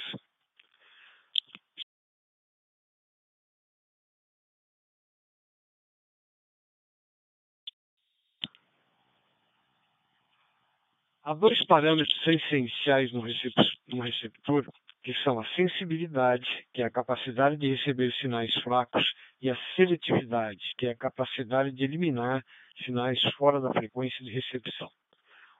Há 11.27 11.33
dois 11.33 11.61
parâmetros 11.65 12.25
essenciais 12.25 13.11
no 13.11 13.19
receptor, 13.19 14.65
que 15.03 15.13
são 15.25 15.37
a 15.37 15.45
sensibilidade, 15.57 16.47
que 16.73 16.81
é 16.81 16.85
a 16.85 16.89
capacidade 16.89 17.57
de 17.57 17.75
receber 17.75 18.13
sinais 18.13 18.55
fracos, 18.61 19.03
e 19.41 19.49
a 19.49 19.57
seletividade, 19.75 20.61
que 20.77 20.85
é 20.85 20.91
a 20.91 20.95
capacidade 20.95 21.73
de 21.73 21.83
eliminar 21.83 22.45
sinais 22.85 23.21
fora 23.35 23.59
da 23.59 23.73
frequência 23.73 24.23
de 24.23 24.31
recepção. 24.31 24.89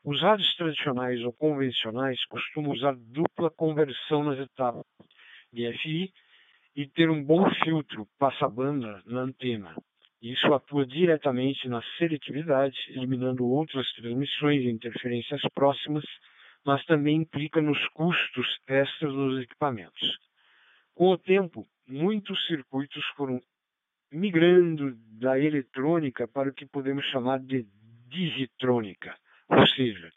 Os 0.05 0.21
rádios 0.21 0.55
tradicionais 0.55 1.21
ou 1.25 1.33
convencionais 1.33 2.23
costumam 2.27 2.71
usar 2.71 2.95
dupla 2.95 3.51
conversão 3.51 4.23
nas 4.23 4.39
etapas 4.39 4.85
de 5.51 5.69
FI 5.79 6.13
e 6.77 6.87
ter 6.87 7.09
um 7.09 7.21
bom 7.21 7.43
filtro 7.65 8.07
passa-banda 8.17 9.03
na 9.05 9.19
antena. 9.19 9.75
Isso 10.21 10.51
atua 10.53 10.85
diretamente 10.85 11.67
na 11.67 11.81
seletividade, 11.97 12.75
eliminando 12.89 13.45
outras 13.45 13.91
transmissões 13.93 14.63
e 14.63 14.69
interferências 14.69 15.41
próximas, 15.53 16.03
mas 16.65 16.83
também 16.85 17.17
implica 17.17 17.61
nos 17.61 17.79
custos 17.89 18.47
extras 18.67 19.13
dos 19.13 19.43
equipamentos. 19.43 20.17
Com 20.95 21.11
o 21.11 21.17
tempo, 21.17 21.67
muitos 21.87 22.47
circuitos 22.47 23.05
foram 23.15 23.39
migrando 24.11 24.95
da 25.19 25.39
eletrônica 25.39 26.27
para 26.27 26.49
o 26.49 26.53
que 26.53 26.65
podemos 26.65 27.05
chamar 27.05 27.39
de 27.39 27.67
digitrônica, 28.07 29.15
ou 29.49 29.67
seja, 29.67 30.11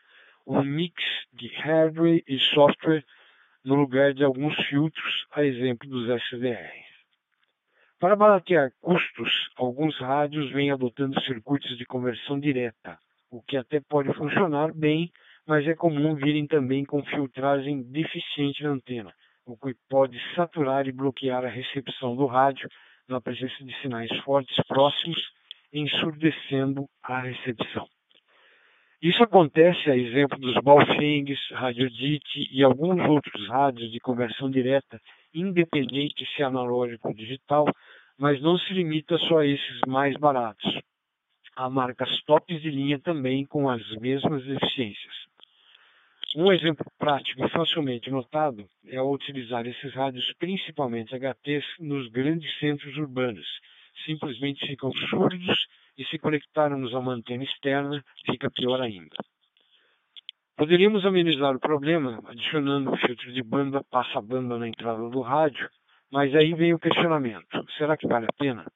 um 0.47 0.63
mix 0.63 0.95
de 1.33 1.49
hardware 1.49 2.23
e 2.27 2.39
software 2.39 3.05
no 3.65 3.75
lugar 3.75 4.15
de 4.15 4.25
alguns 4.25 4.57
filtros, 4.67 5.27
a 5.33 5.45
exemplo 5.45 5.89
dos 5.89 6.09
SDR. 6.09 6.91
Para 8.01 8.17
baratear 8.17 8.73
custos, 8.81 9.51
alguns 9.57 9.95
rádios 9.99 10.51
vêm 10.53 10.71
adotando 10.71 11.21
circuitos 11.21 11.77
de 11.77 11.85
conversão 11.85 12.41
direta, 12.41 12.99
o 13.31 13.43
que 13.43 13.59
até 13.59 13.79
pode 13.79 14.11
funcionar 14.15 14.73
bem, 14.73 15.13
mas 15.47 15.69
é 15.69 15.75
comum 15.75 16.15
virem 16.15 16.47
também 16.47 16.83
com 16.83 17.05
filtragem 17.05 17.83
deficiente 17.83 18.63
na 18.63 18.71
antena, 18.71 19.13
o 19.45 19.55
que 19.55 19.75
pode 19.87 20.19
saturar 20.35 20.89
e 20.89 20.93
bloquear 20.93 21.45
a 21.45 21.51
recepção 21.51 22.17
do 22.17 22.25
rádio 22.25 22.71
na 23.07 23.21
presença 23.21 23.63
de 23.63 23.79
sinais 23.83 24.11
fortes 24.21 24.57
próximos, 24.67 25.21
ensurdecendo 25.71 26.89
a 27.03 27.21
recepção. 27.21 27.87
Isso 29.03 29.23
acontece 29.23 29.91
a 29.91 29.97
exemplo 29.97 30.39
dos 30.39 30.55
Baofengs, 30.63 31.39
Radiodite 31.53 32.49
e 32.51 32.63
alguns 32.63 32.99
outros 33.07 33.47
rádios 33.47 33.93
de 33.93 34.01
conversão 34.01 34.51
direta, 34.51 34.99
independente 35.35 36.27
se 36.35 36.43
analógico 36.43 37.09
ou 37.09 37.15
digital, 37.15 37.67
mas 38.19 38.41
não 38.41 38.59
se 38.59 38.73
limita 38.73 39.17
só 39.19 39.39
a 39.39 39.47
esses 39.47 39.81
mais 39.87 40.17
baratos. 40.17 40.81
Há 41.57 41.69
marcas 41.69 42.23
tops 42.25 42.61
de 42.61 42.71
linha 42.71 42.99
também 42.99 43.45
com 43.45 43.69
as 43.69 43.87
mesmas 43.97 44.45
deficiências. 44.45 45.15
Um 46.37 46.53
exemplo 46.53 46.87
prático 46.97 47.45
e 47.45 47.49
facilmente 47.51 48.09
notado 48.09 48.65
é 48.87 48.97
ao 48.97 49.11
utilizar 49.11 49.67
esses 49.67 49.93
rádios, 49.93 50.33
principalmente 50.39 51.15
HTs, 51.15 51.65
nos 51.81 52.09
grandes 52.09 52.57
centros 52.61 52.97
urbanos. 52.97 53.47
Simplesmente 54.07 54.65
ficam 54.65 54.93
surdos 54.93 55.67
e 55.99 56.05
se 56.05 56.19
conectarmos 56.19 56.95
a 56.95 56.99
uma 57.01 57.15
antena 57.15 57.43
externa, 57.43 58.05
fica 58.25 58.49
pior 58.51 58.81
ainda. 58.81 59.17
Poderíamos 60.61 61.07
amenizar 61.07 61.57
o 61.57 61.59
problema 61.59 62.21
adicionando 62.27 62.93
um 62.93 62.97
filtro 62.99 63.33
de 63.33 63.43
banda 63.43 63.83
passa-banda 63.91 64.59
na 64.59 64.69
entrada 64.69 65.09
do 65.09 65.23
rádio, 65.23 65.67
mas 66.13 66.35
aí 66.35 66.53
vem 66.53 66.75
o 66.75 66.79
questionamento: 66.79 67.65
será 67.79 67.97
que 67.97 68.07
vale 68.07 68.27
a 68.27 68.33
pena? 68.39 68.71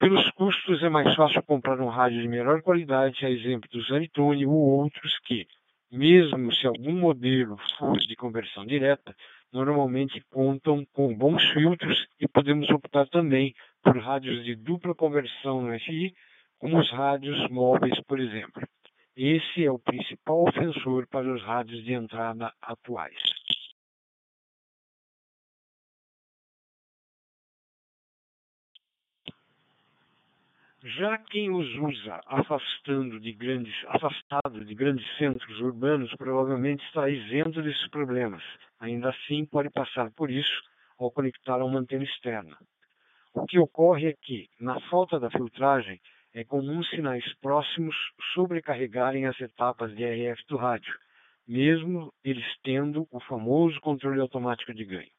Pelos 0.00 0.30
custos, 0.30 0.82
é 0.82 0.88
mais 0.88 1.14
fácil 1.14 1.42
comprar 1.42 1.78
um 1.78 1.90
rádio 1.90 2.22
de 2.22 2.26
melhor 2.26 2.62
qualidade, 2.62 3.26
a 3.26 3.28
exemplo 3.28 3.68
do 3.70 3.82
Zanitone 3.82 4.46
ou 4.46 4.54
outros 4.54 5.18
que, 5.26 5.46
mesmo 5.92 6.50
se 6.54 6.66
algum 6.66 6.98
modelo 6.98 7.58
for 7.76 7.98
de 7.98 8.16
conversão 8.16 8.64
direta, 8.64 9.14
normalmente 9.52 10.24
contam 10.30 10.86
com 10.90 11.14
bons 11.14 11.42
filtros 11.50 12.06
e 12.18 12.26
podemos 12.26 12.70
optar 12.70 13.06
também 13.08 13.54
por 13.82 13.98
rádios 13.98 14.42
de 14.42 14.54
dupla 14.54 14.94
conversão 14.94 15.60
no 15.60 15.78
FI 15.80 16.14
como 16.58 16.78
os 16.78 16.90
rádios 16.90 17.46
móveis, 17.50 18.00
por 18.06 18.18
exemplo. 18.18 18.66
Esse 19.16 19.64
é 19.64 19.70
o 19.70 19.78
principal 19.78 20.42
ofensor 20.42 21.06
para 21.06 21.32
os 21.32 21.40
rádios 21.42 21.84
de 21.84 21.92
entrada 21.92 22.52
atuais. 22.60 23.14
Já 30.82 31.16
quem 31.16 31.50
os 31.50 31.66
usa 31.76 32.20
afastando 32.26 33.20
de 33.20 33.32
grandes, 33.32 33.74
afastado 33.86 34.64
de 34.64 34.74
grandes 34.74 35.06
centros 35.16 35.60
urbanos 35.60 36.12
provavelmente 36.16 36.84
está 36.86 37.08
isento 37.08 37.62
desses 37.62 37.88
problemas. 37.88 38.42
Ainda 38.80 39.10
assim, 39.10 39.46
pode 39.46 39.70
passar 39.70 40.10
por 40.10 40.28
isso 40.28 40.62
ao 40.98 41.10
conectar 41.10 41.60
a 41.60 41.64
uma 41.64 41.78
antena 41.78 42.04
externa. 42.04 42.58
O 43.32 43.46
que 43.46 43.58
ocorre 43.58 44.08
é 44.08 44.12
que, 44.12 44.50
na 44.60 44.78
falta 44.90 45.18
da 45.18 45.30
filtragem, 45.30 46.00
é 46.34 46.42
comum 46.42 46.82
sinais 46.82 47.24
próximos 47.40 47.94
sobrecarregarem 48.34 49.24
as 49.24 49.40
etapas 49.40 49.94
de 49.94 50.04
RF 50.04 50.42
do 50.48 50.56
rádio, 50.56 50.92
mesmo 51.46 52.12
eles 52.24 52.44
tendo 52.64 53.06
o 53.08 53.20
famoso 53.20 53.80
controle 53.80 54.20
automático 54.20 54.74
de 54.74 54.84
ganho. 54.84 55.10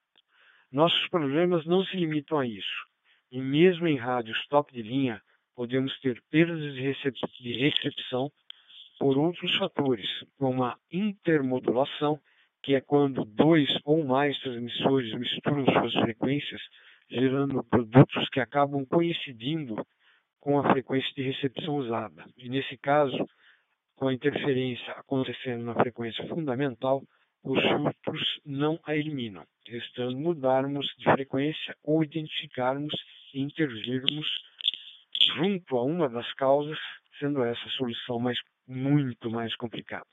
Nossos 0.70 1.07
problemas 1.07 1.66
não 1.66 1.86
se 1.86 1.95
limitam 1.95 2.38
a 2.38 2.45
isso, 2.45 2.86
e 3.32 3.39
mesmo 3.39 3.88
em 3.88 3.95
rádios 3.95 4.45
top 4.47 4.74
de 4.74 4.82
linha, 4.82 5.22
podemos 5.55 5.97
ter 6.01 6.22
perdas 6.30 6.74
de, 6.74 6.82
recep 6.82 7.18
de 7.39 7.53
recepção 7.53 8.30
por 8.99 9.18
outros 9.18 9.55
fatores, 9.55 10.07
como 10.38 10.66
a 10.66 10.78
intermodulação, 10.91 12.20
que 12.61 12.76
é 12.76 12.82
quando 12.82 13.24
dois 13.24 13.70
ou 13.86 14.03
mais 14.03 14.38
transmissores 14.39 15.13
misturam 15.13 15.66
suas 15.66 15.93
frequências, 15.93 16.61
gerando 17.09 17.63
produtos 17.63 18.28
que 18.30 18.41
acabam 18.41 18.86
coincidindo 18.86 19.76
com 20.46 20.60
a 20.60 20.72
frequência 20.72 21.12
de 21.16 21.24
recepção 21.24 21.78
usada. 21.78 22.24
E 22.38 22.48
nesse 22.48 22.78
caso, 22.78 23.18
com 23.96 24.08
a 24.08 24.14
interferência 24.14 24.93
acontecendo 24.93 25.64
na 25.64 25.74
frequência 25.74 26.24
fundamental, 26.28 27.02
os 27.43 27.60
filtros 27.64 28.39
não 28.46 28.80
a 28.86 28.96
eliminam, 28.96 29.43
restando 29.68 30.16
mudarmos 30.16 30.86
de 31.00 31.06
frequência 31.06 31.76
ou 31.84 32.04
identificarmos 32.04 32.93
e 33.34 33.41
intervirmos 33.41 34.28
junto 35.36 35.78
a 35.78 35.84
uma 35.84 36.08
das 36.08 36.32
causas, 36.36 36.78
sendo 37.18 37.43
essa 37.43 37.66
a 37.66 37.72
solução 37.72 38.20
mais, 38.20 38.38
muito 38.68 39.32
mais 39.32 39.56
complicada. 39.56 40.06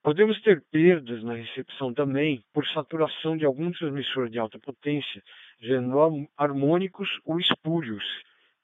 Podemos 0.00 0.40
ter 0.42 0.62
perdas 0.70 1.24
na 1.24 1.34
recepção 1.34 1.92
também 1.92 2.40
por 2.54 2.64
saturação 2.68 3.36
de 3.36 3.44
algum 3.44 3.72
transmissor 3.72 4.30
de 4.30 4.38
alta 4.38 4.60
potência, 4.60 5.20
gerando 5.58 6.28
harmônicos 6.38 7.08
ou 7.24 7.40
espúrios, 7.40 8.04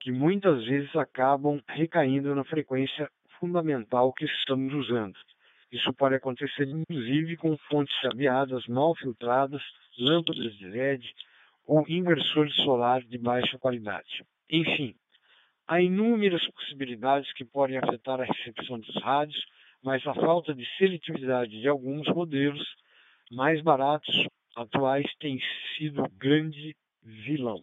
que 0.06 0.12
muitas 0.12 0.64
vezes 0.64 0.94
acabam 0.94 1.60
recaindo 1.66 2.32
na 2.32 2.44
frequência 2.44 3.10
fundamental 3.40 4.12
que 4.12 4.24
estamos 4.24 4.72
usando. 4.72 5.18
Isso 5.72 5.92
pode 5.94 6.14
acontecer 6.14 6.68
inclusive 6.68 7.36
com 7.36 7.58
fontes 7.68 7.92
chaveadas 7.96 8.64
mal 8.68 8.94
filtradas, 8.94 9.60
lâmpadas 9.98 10.56
de 10.58 10.64
LED 10.64 11.12
ou 11.66 11.84
inversores 11.88 12.54
solares 12.54 13.08
de 13.08 13.18
baixa 13.18 13.58
qualidade. 13.58 14.22
Enfim, 14.48 14.94
há 15.66 15.82
inúmeras 15.82 16.46
possibilidades 16.52 17.32
que 17.32 17.44
podem 17.44 17.76
afetar 17.76 18.20
a 18.20 18.26
recepção 18.26 18.78
dos 18.78 18.94
rádios, 19.02 19.44
mas 19.82 20.06
a 20.06 20.14
falta 20.14 20.54
de 20.54 20.64
seletividade 20.78 21.60
de 21.60 21.66
alguns 21.66 22.06
modelos 22.14 22.64
mais 23.32 23.60
baratos 23.60 24.24
atuais 24.54 25.12
tem 25.18 25.40
sido 25.76 26.08
grande 26.16 26.76
vilão. 27.02 27.60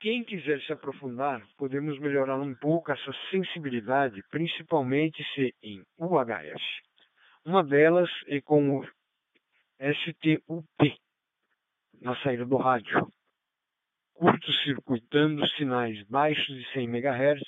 Quem 0.00 0.24
quiser 0.24 0.62
se 0.62 0.72
aprofundar, 0.72 1.46
podemos 1.58 1.98
melhorar 1.98 2.40
um 2.40 2.54
pouco 2.54 2.90
essa 2.90 3.12
sensibilidade, 3.30 4.22
principalmente 4.30 5.22
se 5.34 5.54
em 5.62 5.84
UHF. 5.98 6.62
Uma 7.44 7.62
delas 7.62 8.08
é 8.26 8.40
com 8.40 8.78
o 8.78 8.88
STUP 9.78 10.98
na 12.00 12.16
saída 12.22 12.46
do 12.46 12.56
rádio, 12.56 13.12
curto-circuitando 14.14 15.46
sinais 15.50 16.02
baixos 16.04 16.46
de 16.46 16.72
100 16.72 16.84
MHz, 16.84 17.42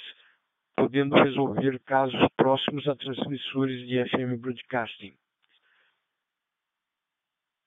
podendo 0.77 1.15
resolver 1.17 1.81
casos 1.81 2.21
próximos 2.37 2.87
a 2.87 2.95
transmissores 2.95 3.89
de 3.89 4.05
FM 4.11 4.39
Broadcasting. 4.39 5.17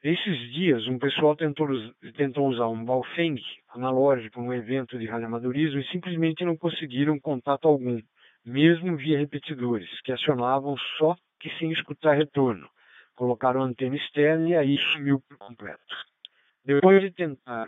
Esses 0.06 0.54
dias, 0.54 0.88
um 0.88 1.00
pessoal 1.00 1.36
tentou, 1.36 1.68
tentou 2.16 2.48
usar 2.48 2.68
um 2.68 2.86
Baofeng 2.86 3.42
analógico 3.70 4.40
num 4.40 4.54
evento 4.54 5.00
de 5.00 5.08
radioamadorismo 5.08 5.80
e 5.80 5.88
simplesmente 5.88 6.46
não 6.46 6.56
conseguiram 6.56 7.20
contato 7.20 7.68
algum, 7.68 8.00
mesmo 8.46 8.96
via 8.98 9.18
repetidores, 9.18 9.90
que 10.02 10.12
acionavam 10.12 10.78
só 11.00 11.16
que 11.40 11.50
sem 11.58 11.72
escutar 11.72 12.14
retorno. 12.14 12.70
Colocaram 13.16 13.64
antena 13.64 13.96
externa 13.96 14.48
e 14.48 14.56
aí 14.56 14.78
sumiu 14.94 15.20
por 15.28 15.40
completo. 15.40 15.96
Depois 16.64 17.02
de 17.02 17.10
tentar 17.10 17.68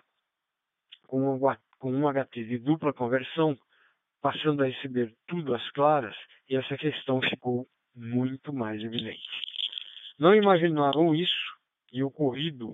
com 1.07 1.39
com 1.79 1.91
um 1.91 2.07
HT 2.07 2.43
de 2.43 2.59
dupla 2.59 2.93
conversão, 2.93 3.57
passando 4.21 4.61
a 4.61 4.67
receber 4.67 5.11
tudo 5.25 5.55
às 5.55 5.71
claras, 5.71 6.15
e 6.47 6.55
essa 6.55 6.77
questão 6.77 7.19
ficou 7.19 7.65
muito 7.95 8.53
mais 8.53 8.79
evidente. 8.83 9.27
Não 10.19 10.35
imaginavam 10.35 11.15
isso 11.15 11.56
e 11.91 12.03
o 12.03 12.07
ocorrido, 12.07 12.73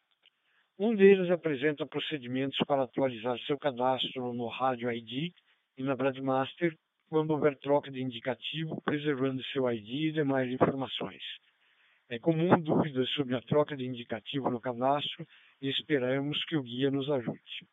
Um 0.78 0.94
deles 0.94 1.30
apresenta 1.30 1.86
procedimentos 1.86 2.58
para 2.66 2.82
atualizar 2.82 3.38
seu 3.46 3.58
cadastro 3.58 4.34
no 4.34 4.48
Rádio 4.48 4.92
ID 4.92 5.32
e 5.78 5.82
na 5.82 5.96
Broadmaster 5.96 6.76
quando 7.08 7.30
houver 7.30 7.58
troca 7.58 7.90
de 7.90 8.02
indicativo, 8.02 8.82
preservando 8.82 9.42
seu 9.44 9.70
ID 9.70 9.88
e 9.88 10.12
demais 10.12 10.52
informações. 10.52 11.22
É 12.12 12.18
comum 12.18 12.50
dúvidas 12.60 13.08
sobre 13.12 13.34
a 13.34 13.40
troca 13.40 13.74
de 13.74 13.86
indicativo 13.86 14.50
no 14.50 14.60
cadastro 14.60 15.26
e 15.62 15.70
esperamos 15.70 16.44
que 16.44 16.56
o 16.56 16.62
guia 16.62 16.90
nos 16.90 17.10
ajude. 17.10 17.66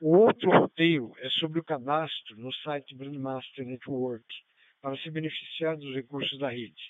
O 0.00 0.16
outro 0.18 0.50
roteiro 0.50 1.14
é 1.18 1.30
sobre 1.30 1.60
o 1.60 1.64
cadastro 1.64 2.36
no 2.36 2.52
site 2.52 2.96
Brandmaster 2.96 3.64
Network, 3.64 4.26
para 4.82 4.96
se 4.98 5.08
beneficiar 5.08 5.76
dos 5.76 5.94
recursos 5.94 6.36
da 6.40 6.50
rede. 6.50 6.82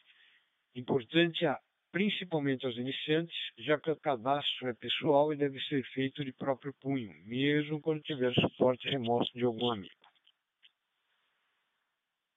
Importante 0.74 1.44
principalmente 1.92 2.64
aos 2.64 2.76
iniciantes, 2.78 3.36
já 3.58 3.78
que 3.78 3.90
o 3.90 3.96
cadastro 3.96 4.68
é 4.68 4.74
pessoal 4.74 5.34
e 5.34 5.36
deve 5.36 5.60
ser 5.64 5.84
feito 5.92 6.24
de 6.24 6.32
próprio 6.32 6.74
punho, 6.80 7.12
mesmo 7.26 7.80
quando 7.82 8.00
tiver 8.00 8.32
suporte 8.32 8.88
remoto 8.88 9.30
de 9.34 9.44
algum 9.44 9.70
amigo. 9.70 9.94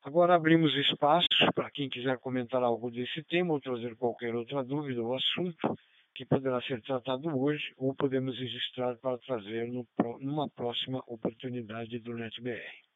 Agora 0.02 0.36
abrimos 0.36 0.74
espaço 0.76 1.28
para 1.54 1.70
quem 1.72 1.90
quiser 1.90 2.18
comentar 2.20 2.64
algo 2.64 2.90
desse 2.90 3.22
tema 3.24 3.54
ou 3.54 3.60
trazer 3.60 3.98
qualquer 3.98 4.34
outra 4.34 4.64
dúvida 4.64 5.02
ou 5.02 5.14
assunto 5.14 5.78
que 6.16 6.26
poderá 6.26 6.62
ser 6.62 6.82
tratado 6.82 7.28
hoje 7.38 7.74
ou 7.78 7.94
podemos 7.94 8.38
registrar 8.40 8.96
para 8.98 9.18
trazer 9.18 9.68
no, 9.68 9.86
numa 10.22 10.50
próxima 10.50 11.04
oportunidade 11.06 12.00
do 12.00 12.14
NetBR. 12.14 12.89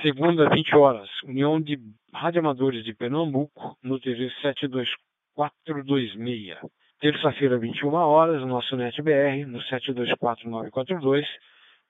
Segunda, 0.01 0.49
20 0.49 0.75
horas, 0.75 1.09
União 1.23 1.59
de 1.59 1.77
Radioamadores 2.13 2.85
de 2.85 2.93
Pernambuco 2.93 3.77
no 3.83 3.99
TV 3.99 4.31
72426. 4.41 6.55
Terça-feira, 7.01 7.57
21 7.57 7.93
horas, 7.93 8.41
nosso 8.47 8.77
NetBR 8.77 9.45
no 9.47 9.61
724942 9.63 11.27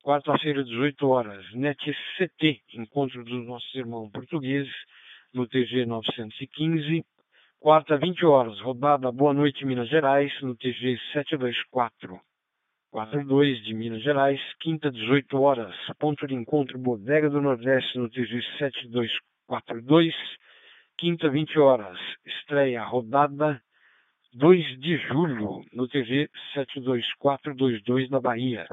Quarta-feira, 0.01 0.63
18 0.63 1.07
horas, 1.09 1.45
NetCT, 1.53 2.61
encontro 2.75 3.21
dos 3.25 3.45
nossos 3.45 3.75
irmãos 3.75 4.09
portugueses, 4.11 4.73
no 5.33 5.45
TG 5.45 5.85
915. 5.85 7.03
Quarta, 7.59 7.97
20 7.97 8.25
horas, 8.25 8.59
rodada 8.61 9.11
Boa 9.11 9.33
Noite 9.33 9.65
Minas 9.65 9.89
Gerais, 9.89 10.31
no 10.41 10.55
TG 10.55 10.97
724. 11.11 12.17
42 12.91 13.61
de 13.65 13.73
Minas 13.73 14.01
Gerais. 14.01 14.39
Quinta, 14.61 14.89
18 14.89 15.37
horas, 15.39 15.75
ponto 15.99 16.25
de 16.25 16.33
encontro 16.33 16.79
Bodega 16.79 17.29
do 17.29 17.41
Nordeste, 17.41 17.99
no 17.99 18.09
TG 18.09 18.41
7242. 18.57 20.15
Quinta, 20.97 21.29
20 21.29 21.59
horas, 21.59 21.99
estreia 22.25 22.83
rodada 22.85 23.61
2 24.33 24.79
de 24.79 24.97
julho, 25.09 25.61
no 25.73 25.89
TG 25.89 26.29
72422 26.53 28.09
na 28.09 28.21
Bahia. 28.21 28.65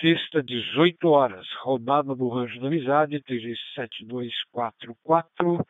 Sexta, 0.00 0.42
18 0.42 1.08
horas, 1.08 1.44
rodada 1.60 2.14
do 2.14 2.28
Rancho 2.28 2.60
da 2.60 2.68
Amizade, 2.68 3.20
TG 3.20 3.56
7244. 3.74 5.66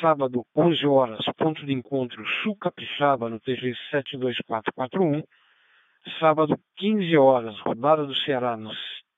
Sábado, 0.00 0.44
11 0.54 0.86
horas, 0.86 1.24
ponto 1.38 1.64
de 1.64 1.72
encontro 1.72 2.22
Sul 2.42 2.54
Capixaba, 2.56 3.30
no 3.30 3.40
TG 3.40 3.74
72441. 3.90 5.22
Sábado, 6.20 6.58
15 6.76 7.16
horas, 7.16 7.58
rodada 7.60 8.04
do 8.04 8.14
Ceará, 8.14 8.58
no, 8.58 8.70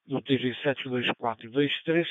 no 0.07 0.23
TG 0.23 0.55
72423. 0.63 2.07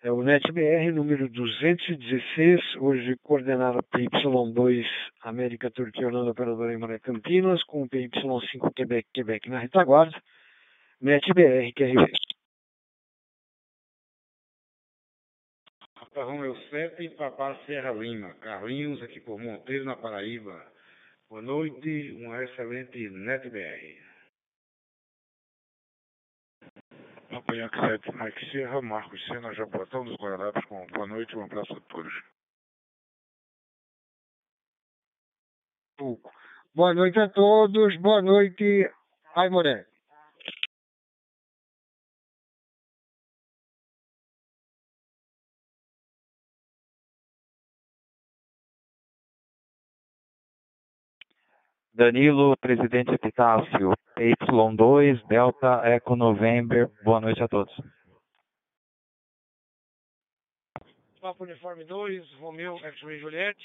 É 0.05 0.11
o 0.11 0.21
NetBR 0.21 0.91
número 0.91 1.29
216, 1.29 2.75
hoje 2.81 3.15
coordenado 3.23 3.81
PY2 3.83 4.85
América, 5.21 5.71
Turquia, 5.71 6.05
Holanda, 6.05 6.31
Operadora 6.31 6.73
em 6.73 6.77
Maré 6.77 6.99
Campinas, 6.99 7.63
com 7.63 7.87
PY5 7.87 8.73
Quebec, 8.75 9.07
Quebec 9.13 9.49
na 9.49 9.59
retaguarda. 9.59 10.21
NetBR, 10.99 11.71
QRV. 11.71 12.11
Papa 15.95 16.23
Romeu 16.25 16.53
7 16.69 17.01
e 17.01 17.09
Papá 17.11 17.55
Serra 17.65 17.93
Lima. 17.93 18.33
Carlinhos 18.41 19.01
aqui 19.01 19.21
por 19.21 19.39
Monteiro, 19.39 19.85
na 19.85 19.95
Paraíba. 19.95 20.69
Boa 21.29 21.41
noite, 21.41 22.11
uma 22.19 22.43
excelente 22.43 23.09
NetBR. 23.09 24.12
Papa 27.33 27.55
Yankee 27.55 27.79
7, 27.79 28.11
Mike 28.15 28.51
Serra, 28.51 28.79
Marcos 28.79 29.19
Sena, 29.25 29.51
Japotão 29.55 30.05
dos 30.05 30.15
Guararapes, 30.17 30.63
com 30.65 30.85
boa 30.85 31.07
noite, 31.07 31.35
um 31.35 31.43
abraço 31.43 31.73
a 31.73 31.81
todos. 31.89 32.13
Boa 36.75 36.93
noite 36.93 37.19
a 37.19 37.27
todos, 37.29 37.97
boa 37.97 38.21
noite. 38.21 38.87
Ai, 39.35 39.49
Moré. 39.49 39.83
Danilo, 51.95 52.57
presidente 52.57 53.13
Epitácio, 53.13 53.93
Y2, 54.17 55.27
Delta, 55.27 55.87
Eco 55.95 56.15
November, 56.15 56.89
boa 57.03 57.21
noite 57.21 57.43
a 57.43 57.47
todos. 57.47 57.71
Papa 61.21 61.43
Uniforme 61.43 61.85
2, 61.85 62.33
Romeu, 62.39 62.77
X-Ray 62.77 63.21
Juliette, 63.21 63.63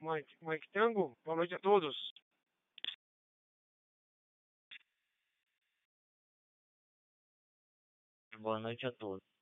Mike, 0.00 0.34
Mike 0.40 0.66
Tango, 0.72 1.18
boa 1.22 1.36
noite 1.36 1.54
a 1.54 1.58
todos. 1.58 1.94
Boa 8.38 8.58
noite 8.58 8.86
a 8.86 8.92
todos. 8.92 9.37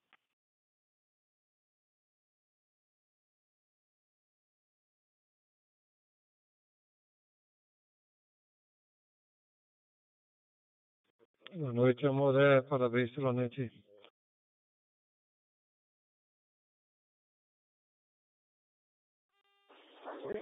Boa 11.58 11.72
noite, 11.72 12.04
Amoré. 12.06 12.60
Parabéns 12.60 13.10
pela 13.14 13.32
noite. 13.32 13.72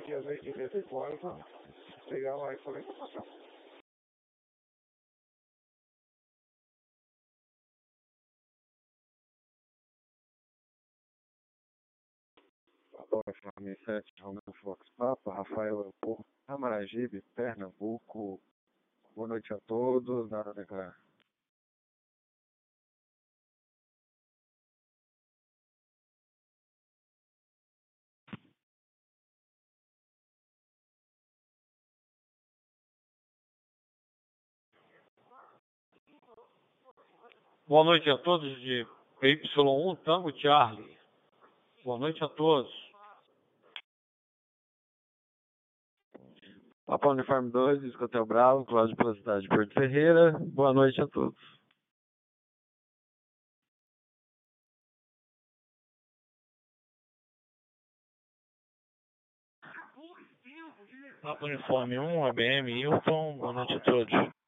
Dia 0.02 0.18
84, 0.18 1.44
chegar 2.08 2.34
lá 2.34 2.52
e 2.52 2.58
falei, 2.58 2.84
Uniforme 13.12 13.76
7, 13.84 14.14
Romeu 14.20 14.42
Fox 14.60 14.84
Papa, 14.96 15.32
Rafael 15.32 15.80
Elpo, 15.80 16.26
Amaragibe, 16.48 17.22
Pernambuco. 17.36 18.40
Boa 19.14 19.28
noite 19.28 19.54
a 19.54 19.60
todos, 19.60 20.28
nada 20.28 20.50
a 20.50 20.54
declarar. 20.54 21.03
Boa 37.66 37.82
noite 37.82 38.10
a 38.10 38.18
todos 38.18 38.42
de 38.60 38.86
Y1 39.22 39.98
Tango 40.04 40.30
Charlie. 40.32 40.98
Boa 41.82 41.98
noite 41.98 42.22
a 42.22 42.28
todos. 42.28 42.70
Papa 46.84 47.08
Uniforme 47.08 47.50
2, 47.50 47.84
Escotel 47.84 48.26
Bravo, 48.26 48.66
Cláudio 48.66 48.94
pela 48.94 49.14
cidade 49.14 49.42
de 49.44 49.48
Porto 49.48 49.72
Ferreira. 49.72 50.38
Boa 50.40 50.74
noite 50.74 51.00
a 51.00 51.06
todos. 51.06 51.34
Papa 61.22 61.46
Uniforme 61.46 61.98
1, 61.98 62.26
ABM, 62.26 62.68
Hilton, 62.68 63.38
boa 63.38 63.54
noite 63.54 63.72
a 63.72 63.80
todos. 63.80 64.43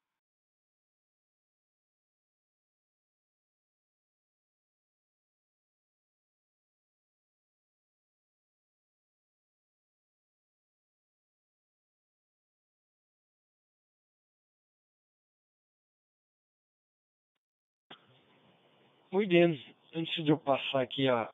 Muito 19.11 19.29
bem. 19.29 19.75
Antes 19.93 20.23
de 20.23 20.29
eu 20.29 20.37
passar 20.37 20.81
aqui 20.81 21.07
a 21.07 21.29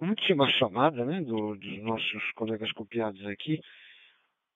última 0.00 0.48
chamada 0.48 1.04
né, 1.04 1.20
do, 1.20 1.54
dos 1.54 1.82
nossos 1.82 2.32
colegas 2.32 2.72
copiados 2.72 3.24
aqui, 3.26 3.60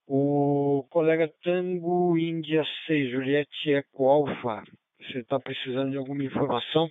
o 0.07 0.87
colega 0.89 1.33
Tango 1.43 2.17
Índia 2.17 2.65
6, 2.87 3.11
Juliette 3.11 3.73
Eco 3.73 4.09
Alfa, 4.09 4.65
você 4.99 5.19
está 5.19 5.39
precisando 5.39 5.91
de 5.91 5.99
alguma 5.99 6.25
informação 6.25 6.91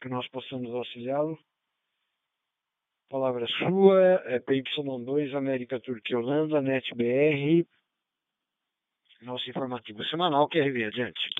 que 0.00 0.08
nós 0.08 0.26
possamos 0.28 0.74
auxiliá-lo? 0.74 1.38
Palavra 3.08 3.46
sua, 3.46 4.22
é 4.26 4.40
PY2, 4.40 5.34
América 5.34 5.78
Turquia 5.80 6.18
Holanda, 6.18 6.60
NetBR, 6.60 7.66
nosso 9.22 9.48
informativo 9.48 10.04
semanal, 10.06 10.48
QRV, 10.48 10.84
adiante. 10.84 11.39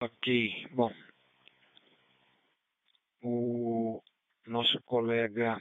Ok, 0.00 0.68
bom. 0.70 0.92
O 3.20 4.00
nosso 4.46 4.80
colega 4.84 5.58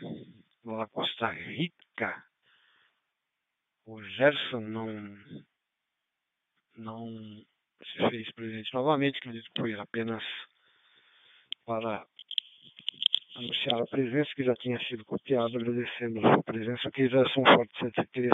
da 0.63 0.88
Costa 0.89 1.31
Rica, 1.31 2.23
o 3.88 3.99
Gerson, 4.03 4.59
não, 4.59 5.17
não 6.75 7.43
se 7.81 8.09
fez 8.11 8.31
presente 8.33 8.71
novamente, 8.75 9.17
acredito 9.17 9.49
que 9.51 9.59
foi 9.59 9.73
apenas 9.73 10.23
para 11.65 12.05
anunciar 13.38 13.81
a 13.81 13.88
presença, 13.88 14.29
que 14.35 14.43
já 14.43 14.53
tinha 14.57 14.79
sido 14.85 15.03
copiado, 15.03 15.57
agradecendo 15.57 16.19
a 16.19 16.33
sua 16.35 16.43
presença, 16.43 16.91
que 16.91 17.09
fortes 17.09 17.79
73. 17.79 18.31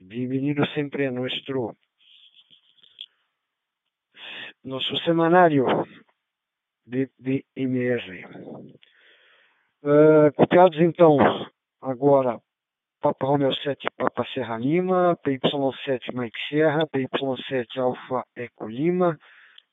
Bienvenido 0.00 0.66
sempre 0.68 1.04
a 1.04 1.12
nuestro 1.12 1.76
nosso 4.64 4.96
semanário 5.04 5.64
de, 6.86 7.10
de 7.18 7.44
MR. 7.56 8.24
Uh, 9.82 10.32
copiados 10.36 10.78
então 10.78 11.16
agora 11.80 12.38
Papa 13.00 13.26
Romeo 13.26 13.54
7 13.54 13.88
Papa 13.96 14.26
Serra 14.34 14.58
Lima, 14.58 15.16
PY7 15.24 16.12
Mike 16.12 16.38
Serra, 16.50 16.86
PY7 16.88 17.78
Alfa 17.78 18.24
Eco 18.36 18.68
Lima, 18.68 19.18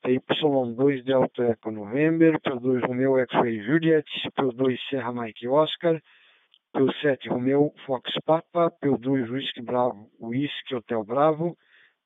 PY2 0.02 1.04
Delta 1.04 1.42
Eco 1.42 1.70
November, 1.70 2.40
P2 2.40 2.86
Romeo 2.86 3.18
X-Ray 3.18 3.60
Juliet, 3.62 4.06
P2 4.38 4.78
Serra 4.88 5.12
Mike 5.12 5.46
Oscar, 5.46 6.00
P7 6.74 7.28
Romeo 7.28 7.74
Fox 7.84 8.10
Papa, 8.24 8.72
P2 8.82 9.30
Whisky 9.30 9.60
Bravo 9.60 10.08
Whisky 10.18 10.74
Hotel 10.74 11.04
Bravo, 11.04 11.54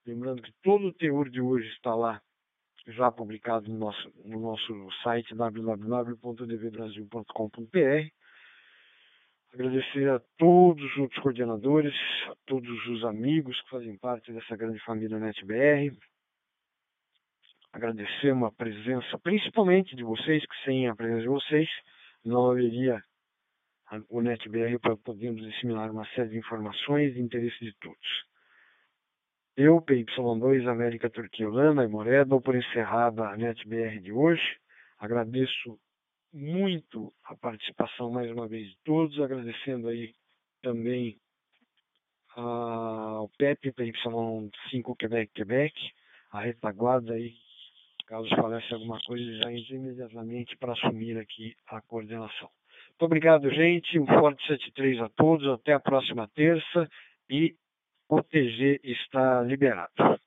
Lembrando 0.06 0.42
que 0.42 0.52
todo 0.64 0.88
o 0.88 0.94
teor 0.94 1.30
de 1.30 1.39
hoje 1.39 1.68
está 1.70 1.94
lá, 1.94 2.20
já 2.88 3.12
publicado 3.12 3.70
no 3.70 3.78
nosso, 3.78 4.12
no 4.26 4.40
nosso 4.40 4.90
site 5.04 5.36
www.dvbrasil.com.br. 5.36 8.12
Agradecer 9.54 10.10
a 10.10 10.20
todos 10.38 10.98
os 10.98 11.14
coordenadores, 11.16 11.94
a 12.28 12.36
todos 12.46 12.88
os 12.88 13.04
amigos 13.04 13.60
que 13.62 13.70
fazem 13.70 13.98
parte 13.98 14.32
dessa 14.32 14.56
grande 14.56 14.80
família 14.80 15.20
NetBR. 15.20 15.92
Agradecer 17.74 18.32
uma 18.32 18.52
presença, 18.52 19.20
principalmente 19.20 19.96
de 19.96 20.04
vocês, 20.04 20.46
que 20.46 20.64
sem 20.64 20.88
a 20.88 20.96
presença 20.96 21.22
de 21.22 21.28
vocês 21.28 21.70
não 22.24 22.50
haveria 22.50 23.04
o 24.10 24.22
NetBR 24.22 24.80
para 24.80 24.96
podermos 24.96 25.42
disseminar 25.42 25.92
uma 25.92 26.06
série 26.16 26.30
de 26.30 26.38
informações 26.38 27.14
de 27.14 27.22
interesse 27.22 27.60
de 27.60 27.74
todos. 27.80 28.31
Eu, 29.58 29.82
PY2, 29.82 30.66
América 30.66 31.10
Turquia 31.10 31.47
Holanda 31.47 31.84
e 31.84 31.88
Moré, 31.88 32.24
dou 32.24 32.39
por 32.39 32.56
encerrada 32.56 33.28
a 33.28 33.36
NetBR 33.36 33.99
de 33.99 34.12
hoje. 34.12 34.41
Agradeço 34.97 35.78
muito 36.32 37.12
a 37.26 37.36
participação 37.36 38.10
mais 38.10 38.32
uma 38.32 38.47
vez 38.47 38.70
de 38.70 38.78
todos, 38.86 39.20
agradecendo 39.20 39.89
aí 39.89 40.14
também 40.62 41.18
ao 42.34 43.28
PEP, 43.38 43.74
PY5 43.74 44.95
Quebec, 44.97 45.34
Quebec, 45.34 45.91
a 46.32 46.39
retaguarda 46.39 47.14
aí, 47.14 47.34
caso 48.08 48.30
falece 48.30 48.74
alguma 48.74 49.02
coisa, 49.02 49.38
já 49.38 49.52
imediatamente 49.52 50.56
para 50.58 50.72
assumir 50.72 51.18
aqui 51.18 51.54
a 51.68 51.82
coordenação. 51.82 52.49
Muito 52.91 53.04
obrigado, 53.04 53.49
gente. 53.49 53.99
Um 53.99 54.06
forte 54.06 54.41
73 54.47 55.02
a 55.02 55.10
todos. 55.10 55.47
Até 55.47 55.74
a 55.74 55.80
próxima 55.80 56.28
terça. 56.30 56.89
E 57.30 57.56
o 58.12 58.22
TG 58.22 58.82
está 58.84 59.41
liberado. 59.41 60.21